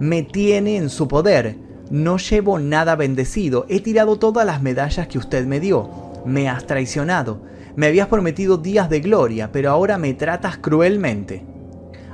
Me 0.00 0.24
tiene 0.24 0.76
en 0.76 0.90
su 0.90 1.06
poder, 1.06 1.63
no 1.90 2.18
llevo 2.18 2.58
nada 2.58 2.96
bendecido, 2.96 3.66
he 3.68 3.80
tirado 3.80 4.18
todas 4.18 4.46
las 4.46 4.62
medallas 4.62 5.08
que 5.08 5.18
usted 5.18 5.46
me 5.46 5.60
dio, 5.60 5.90
me 6.24 6.48
has 6.48 6.66
traicionado, 6.66 7.42
me 7.76 7.86
habías 7.86 8.08
prometido 8.08 8.56
días 8.56 8.88
de 8.88 9.00
gloria, 9.00 9.52
pero 9.52 9.70
ahora 9.70 9.98
me 9.98 10.14
tratas 10.14 10.58
cruelmente. 10.58 11.44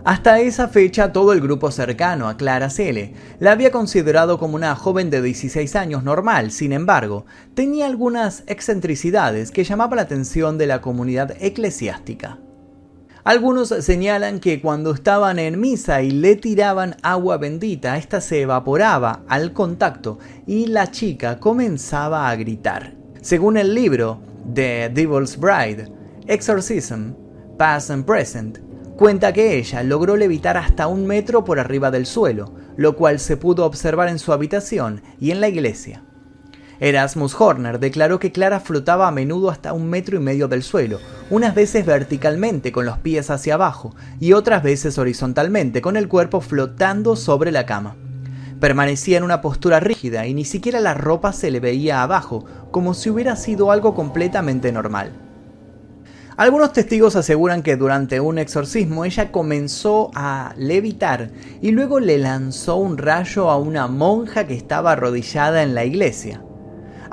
Hasta 0.02 0.40
esa 0.40 0.68
fecha 0.68 1.12
todo 1.12 1.34
el 1.34 1.42
grupo 1.42 1.70
cercano 1.70 2.28
a 2.28 2.36
Clara 2.38 2.70
Cele 2.70 3.12
la 3.38 3.52
había 3.52 3.70
considerado 3.70 4.38
como 4.38 4.56
una 4.56 4.74
joven 4.74 5.10
de 5.10 5.20
16 5.20 5.76
años 5.76 6.04
normal, 6.04 6.52
sin 6.52 6.72
embargo, 6.72 7.26
tenía 7.54 7.86
algunas 7.86 8.42
excentricidades 8.46 9.50
que 9.50 9.64
llamaban 9.64 9.96
la 9.96 10.02
atención 10.02 10.56
de 10.56 10.66
la 10.66 10.80
comunidad 10.80 11.36
eclesiástica. 11.40 12.38
Algunos 13.24 13.68
señalan 13.68 14.40
que 14.40 14.60
cuando 14.60 14.92
estaban 14.92 15.38
en 15.38 15.60
misa 15.60 16.02
y 16.02 16.10
le 16.10 16.36
tiraban 16.36 16.96
agua 17.02 17.36
bendita, 17.36 17.96
esta 17.96 18.20
se 18.20 18.42
evaporaba 18.42 19.20
al 19.28 19.52
contacto 19.52 20.18
y 20.46 20.66
la 20.66 20.90
chica 20.90 21.38
comenzaba 21.38 22.30
a 22.30 22.36
gritar. 22.36 22.94
Según 23.20 23.56
el 23.56 23.74
libro 23.74 24.20
The 24.54 24.88
Devil's 24.88 25.38
Bride, 25.38 25.88
Exorcism, 26.26 27.12
Past 27.58 27.90
and 27.90 28.04
Present, 28.04 28.70
Cuenta 29.00 29.32
que 29.32 29.56
ella 29.56 29.82
logró 29.82 30.14
levitar 30.14 30.58
hasta 30.58 30.86
un 30.86 31.06
metro 31.06 31.42
por 31.42 31.58
arriba 31.58 31.90
del 31.90 32.04
suelo, 32.04 32.52
lo 32.76 32.96
cual 32.96 33.18
se 33.18 33.38
pudo 33.38 33.64
observar 33.64 34.10
en 34.10 34.18
su 34.18 34.30
habitación 34.30 35.00
y 35.18 35.30
en 35.30 35.40
la 35.40 35.48
iglesia. 35.48 36.02
Erasmus 36.80 37.34
Horner 37.40 37.80
declaró 37.80 38.18
que 38.18 38.30
Clara 38.30 38.60
flotaba 38.60 39.08
a 39.08 39.10
menudo 39.10 39.48
hasta 39.48 39.72
un 39.72 39.88
metro 39.88 40.18
y 40.18 40.20
medio 40.20 40.48
del 40.48 40.62
suelo, 40.62 40.98
unas 41.30 41.54
veces 41.54 41.86
verticalmente 41.86 42.72
con 42.72 42.84
los 42.84 42.98
pies 42.98 43.30
hacia 43.30 43.54
abajo 43.54 43.94
y 44.18 44.32
otras 44.32 44.62
veces 44.62 44.98
horizontalmente 44.98 45.80
con 45.80 45.96
el 45.96 46.08
cuerpo 46.08 46.40
flotando 46.40 47.16
sobre 47.16 47.52
la 47.52 47.66
cama. 47.66 47.96
Permanecía 48.58 49.16
en 49.16 49.24
una 49.24 49.40
postura 49.40 49.80
rígida 49.80 50.26
y 50.26 50.34
ni 50.34 50.44
siquiera 50.44 50.80
la 50.80 50.92
ropa 50.92 51.32
se 51.32 51.50
le 51.50 51.60
veía 51.60 52.02
abajo, 52.02 52.44
como 52.70 52.92
si 52.92 53.08
hubiera 53.08 53.36
sido 53.36 53.70
algo 53.70 53.94
completamente 53.94 54.70
normal. 54.72 55.12
Algunos 56.36 56.72
testigos 56.72 57.16
aseguran 57.16 57.62
que 57.62 57.76
durante 57.76 58.18
un 58.18 58.38
exorcismo 58.38 59.04
ella 59.04 59.30
comenzó 59.30 60.10
a 60.14 60.54
levitar 60.56 61.30
y 61.60 61.70
luego 61.70 62.00
le 62.00 62.18
lanzó 62.18 62.76
un 62.76 62.98
rayo 62.98 63.50
a 63.50 63.58
una 63.58 63.86
monja 63.88 64.46
que 64.46 64.54
estaba 64.54 64.92
arrodillada 64.92 65.62
en 65.62 65.74
la 65.74 65.84
iglesia. 65.84 66.42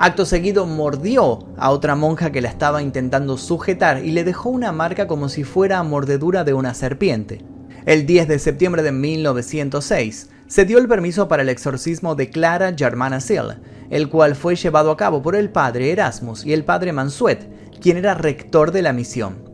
Acto 0.00 0.24
seguido 0.24 0.64
mordió 0.64 1.40
a 1.56 1.70
otra 1.70 1.96
monja 1.96 2.30
que 2.30 2.40
la 2.40 2.48
estaba 2.48 2.82
intentando 2.82 3.36
sujetar 3.36 4.04
y 4.04 4.12
le 4.12 4.22
dejó 4.22 4.48
una 4.48 4.70
marca 4.70 5.08
como 5.08 5.28
si 5.28 5.42
fuera 5.42 5.82
mordedura 5.82 6.44
de 6.44 6.54
una 6.54 6.72
serpiente. 6.74 7.44
El 7.84 8.06
10 8.06 8.28
de 8.28 8.38
septiembre 8.38 8.84
de 8.84 8.92
1906 8.92 10.30
se 10.46 10.64
dio 10.64 10.78
el 10.78 10.86
permiso 10.86 11.26
para 11.26 11.42
el 11.42 11.48
exorcismo 11.48 12.14
de 12.14 12.30
Clara 12.30 12.74
Germana 12.78 13.18
Seal, 13.20 13.60
el 13.90 14.08
cual 14.08 14.36
fue 14.36 14.54
llevado 14.54 14.92
a 14.92 14.96
cabo 14.96 15.20
por 15.20 15.34
el 15.34 15.50
padre 15.50 15.90
Erasmus 15.90 16.46
y 16.46 16.52
el 16.52 16.64
padre 16.64 16.92
Mansuet, 16.92 17.80
quien 17.80 17.96
era 17.96 18.14
rector 18.14 18.70
de 18.70 18.82
la 18.82 18.92
misión. 18.92 19.48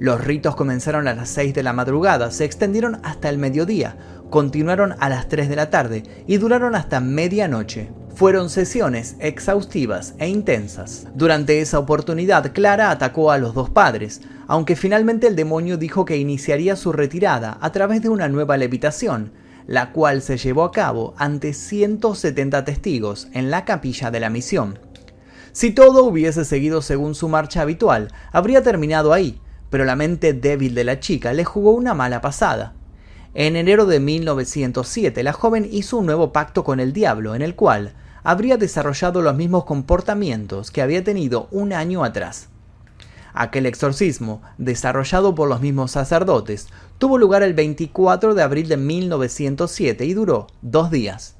Los 0.00 0.24
ritos 0.24 0.56
comenzaron 0.56 1.06
a 1.06 1.14
las 1.14 1.28
6 1.28 1.54
de 1.54 1.62
la 1.62 1.72
madrugada, 1.72 2.32
se 2.32 2.44
extendieron 2.44 2.98
hasta 3.04 3.28
el 3.28 3.38
mediodía, 3.38 3.96
continuaron 4.28 4.96
a 4.98 5.08
las 5.08 5.28
3 5.28 5.48
de 5.48 5.56
la 5.56 5.70
tarde 5.70 6.02
y 6.26 6.38
duraron 6.38 6.74
hasta 6.74 6.98
medianoche. 6.98 7.90
Fueron 8.14 8.48
sesiones 8.48 9.16
exhaustivas 9.18 10.14
e 10.18 10.28
intensas. 10.28 11.08
Durante 11.16 11.60
esa 11.60 11.80
oportunidad, 11.80 12.52
Clara 12.52 12.92
atacó 12.92 13.32
a 13.32 13.38
los 13.38 13.54
dos 13.54 13.70
padres, 13.70 14.20
aunque 14.46 14.76
finalmente 14.76 15.26
el 15.26 15.34
demonio 15.34 15.78
dijo 15.78 16.04
que 16.04 16.16
iniciaría 16.16 16.76
su 16.76 16.92
retirada 16.92 17.58
a 17.60 17.72
través 17.72 18.02
de 18.02 18.10
una 18.10 18.28
nueva 18.28 18.56
levitación, 18.56 19.32
la 19.66 19.90
cual 19.90 20.22
se 20.22 20.36
llevó 20.36 20.62
a 20.62 20.70
cabo 20.70 21.14
ante 21.16 21.52
170 21.52 22.64
testigos 22.64 23.26
en 23.32 23.50
la 23.50 23.64
capilla 23.64 24.12
de 24.12 24.20
la 24.20 24.30
misión. 24.30 24.78
Si 25.50 25.72
todo 25.72 26.04
hubiese 26.04 26.44
seguido 26.44 26.82
según 26.82 27.16
su 27.16 27.28
marcha 27.28 27.62
habitual, 27.62 28.12
habría 28.30 28.62
terminado 28.62 29.12
ahí, 29.12 29.40
pero 29.70 29.84
la 29.84 29.96
mente 29.96 30.34
débil 30.34 30.76
de 30.76 30.84
la 30.84 31.00
chica 31.00 31.32
le 31.32 31.44
jugó 31.44 31.72
una 31.72 31.94
mala 31.94 32.20
pasada. 32.20 32.74
En 33.34 33.56
enero 33.56 33.86
de 33.86 33.98
1907, 33.98 35.24
la 35.24 35.32
joven 35.32 35.68
hizo 35.68 35.96
un 35.96 36.06
nuevo 36.06 36.32
pacto 36.32 36.62
con 36.62 36.78
el 36.78 36.92
diablo, 36.92 37.34
en 37.34 37.42
el 37.42 37.56
cual 37.56 37.94
habría 38.24 38.56
desarrollado 38.56 39.22
los 39.22 39.36
mismos 39.36 39.64
comportamientos 39.64 40.72
que 40.72 40.82
había 40.82 41.04
tenido 41.04 41.46
un 41.52 41.72
año 41.72 42.02
atrás. 42.02 42.48
Aquel 43.34 43.66
exorcismo, 43.66 44.42
desarrollado 44.58 45.34
por 45.34 45.48
los 45.48 45.60
mismos 45.60 45.92
sacerdotes, 45.92 46.68
tuvo 46.98 47.18
lugar 47.18 47.42
el 47.42 47.52
24 47.52 48.34
de 48.34 48.42
abril 48.42 48.68
de 48.68 48.76
1907 48.76 50.04
y 50.04 50.14
duró 50.14 50.46
dos 50.62 50.90
días. 50.90 51.36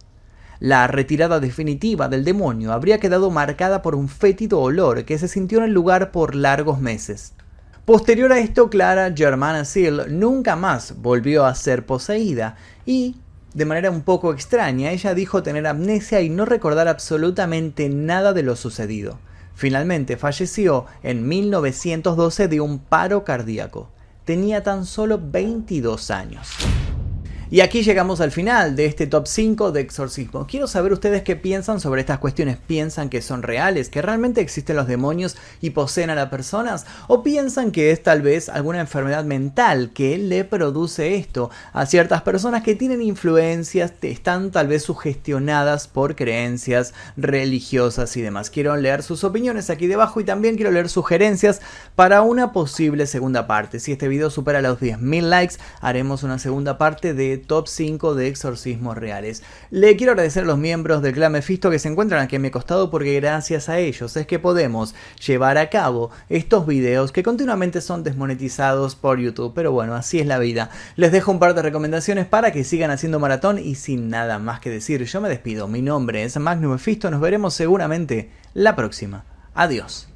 La 0.60 0.86
retirada 0.86 1.40
definitiva 1.40 2.08
del 2.08 2.24
demonio 2.24 2.72
habría 2.72 2.98
quedado 2.98 3.30
marcada 3.30 3.82
por 3.82 3.94
un 3.94 4.08
fétido 4.08 4.60
olor 4.60 5.04
que 5.04 5.18
se 5.18 5.28
sintió 5.28 5.58
en 5.58 5.64
el 5.64 5.72
lugar 5.72 6.10
por 6.10 6.34
largos 6.34 6.80
meses. 6.80 7.32
Posterior 7.84 8.32
a 8.32 8.38
esto, 8.38 8.70
Clara 8.70 9.12
Germana 9.14 9.64
Seal 9.64 10.18
nunca 10.18 10.56
más 10.56 10.94
volvió 11.02 11.44
a 11.44 11.54
ser 11.54 11.84
poseída 11.84 12.56
y, 12.86 13.16
de 13.54 13.64
manera 13.64 13.90
un 13.90 14.02
poco 14.02 14.32
extraña, 14.32 14.90
ella 14.90 15.14
dijo 15.14 15.44
tener 15.44 15.66
amnesia 15.66 16.20
y 16.20 16.28
no 16.28 16.44
recordar 16.44 16.88
absolutamente 16.88 17.88
nada 17.88 18.32
de 18.32 18.42
lo 18.42 18.56
sucedido. 18.56 19.18
Finalmente 19.54 20.16
falleció 20.16 20.86
en 21.04 21.28
1912 21.28 22.48
de 22.48 22.60
un 22.60 22.80
paro 22.80 23.22
cardíaco. 23.22 23.90
Tenía 24.24 24.64
tan 24.64 24.84
solo 24.84 25.20
22 25.22 26.10
años. 26.10 26.48
Y 27.54 27.60
aquí 27.60 27.84
llegamos 27.84 28.20
al 28.20 28.32
final 28.32 28.74
de 28.74 28.86
este 28.86 29.06
top 29.06 29.28
5 29.28 29.70
de 29.70 29.80
exorcismo. 29.80 30.44
Quiero 30.44 30.66
saber 30.66 30.92
ustedes 30.92 31.22
qué 31.22 31.36
piensan 31.36 31.78
sobre 31.78 32.00
estas 32.00 32.18
cuestiones. 32.18 32.56
¿Piensan 32.56 33.08
que 33.08 33.22
son 33.22 33.44
reales? 33.44 33.90
¿Que 33.90 34.02
realmente 34.02 34.40
existen 34.40 34.74
los 34.74 34.88
demonios 34.88 35.36
y 35.60 35.70
poseen 35.70 36.10
a 36.10 36.16
las 36.16 36.30
personas? 36.30 36.84
¿O 37.06 37.22
piensan 37.22 37.70
que 37.70 37.92
es 37.92 38.02
tal 38.02 38.22
vez 38.22 38.48
alguna 38.48 38.80
enfermedad 38.80 39.22
mental 39.22 39.92
que 39.94 40.18
le 40.18 40.42
produce 40.42 41.14
esto 41.14 41.48
a 41.72 41.86
ciertas 41.86 42.22
personas 42.22 42.64
que 42.64 42.74
tienen 42.74 43.00
influencias, 43.00 43.92
están 44.02 44.50
tal 44.50 44.66
vez 44.66 44.82
sugestionadas 44.82 45.86
por 45.86 46.16
creencias 46.16 46.92
religiosas 47.16 48.16
y 48.16 48.22
demás? 48.22 48.50
Quiero 48.50 48.74
leer 48.74 49.04
sus 49.04 49.22
opiniones 49.22 49.70
aquí 49.70 49.86
debajo 49.86 50.18
y 50.18 50.24
también 50.24 50.56
quiero 50.56 50.72
leer 50.72 50.88
sugerencias 50.88 51.60
para 51.94 52.22
una 52.22 52.52
posible 52.52 53.06
segunda 53.06 53.46
parte. 53.46 53.78
Si 53.78 53.92
este 53.92 54.08
video 54.08 54.28
supera 54.28 54.60
los 54.60 54.80
10.000 54.80 55.22
likes, 55.22 55.54
haremos 55.80 56.24
una 56.24 56.40
segunda 56.40 56.78
parte 56.78 57.14
de 57.14 57.43
top 57.46 57.68
5 57.68 58.14
de 58.14 58.28
exorcismos 58.28 58.96
reales. 58.96 59.42
Le 59.70 59.96
quiero 59.96 60.12
agradecer 60.12 60.44
a 60.44 60.46
los 60.46 60.58
miembros 60.58 61.02
del 61.02 61.14
clan 61.14 61.32
Mephisto 61.32 61.70
que 61.70 61.78
se 61.78 61.88
encuentran 61.88 62.22
aquí 62.22 62.36
a 62.36 62.38
mi 62.38 62.50
costado 62.50 62.90
porque 62.90 63.14
gracias 63.20 63.68
a 63.68 63.78
ellos 63.78 64.16
es 64.16 64.26
que 64.26 64.38
podemos 64.38 64.94
llevar 65.26 65.58
a 65.58 65.70
cabo 65.70 66.10
estos 66.28 66.66
videos 66.66 67.12
que 67.12 67.22
continuamente 67.22 67.80
son 67.80 68.04
desmonetizados 68.04 68.94
por 68.94 69.18
YouTube. 69.18 69.52
Pero 69.54 69.72
bueno, 69.72 69.94
así 69.94 70.20
es 70.20 70.26
la 70.26 70.38
vida. 70.38 70.70
Les 70.96 71.12
dejo 71.12 71.30
un 71.30 71.38
par 71.38 71.54
de 71.54 71.62
recomendaciones 71.62 72.26
para 72.26 72.52
que 72.52 72.64
sigan 72.64 72.90
haciendo 72.90 73.18
maratón 73.18 73.58
y 73.58 73.74
sin 73.74 74.08
nada 74.08 74.38
más 74.38 74.60
que 74.60 74.70
decir, 74.70 75.04
yo 75.04 75.20
me 75.20 75.28
despido. 75.28 75.68
Mi 75.68 75.82
nombre 75.82 76.24
es 76.24 76.36
Magnum 76.38 76.72
Mephisto, 76.72 77.10
nos 77.10 77.20
veremos 77.20 77.54
seguramente 77.54 78.30
la 78.54 78.76
próxima. 78.76 79.24
Adiós. 79.54 80.13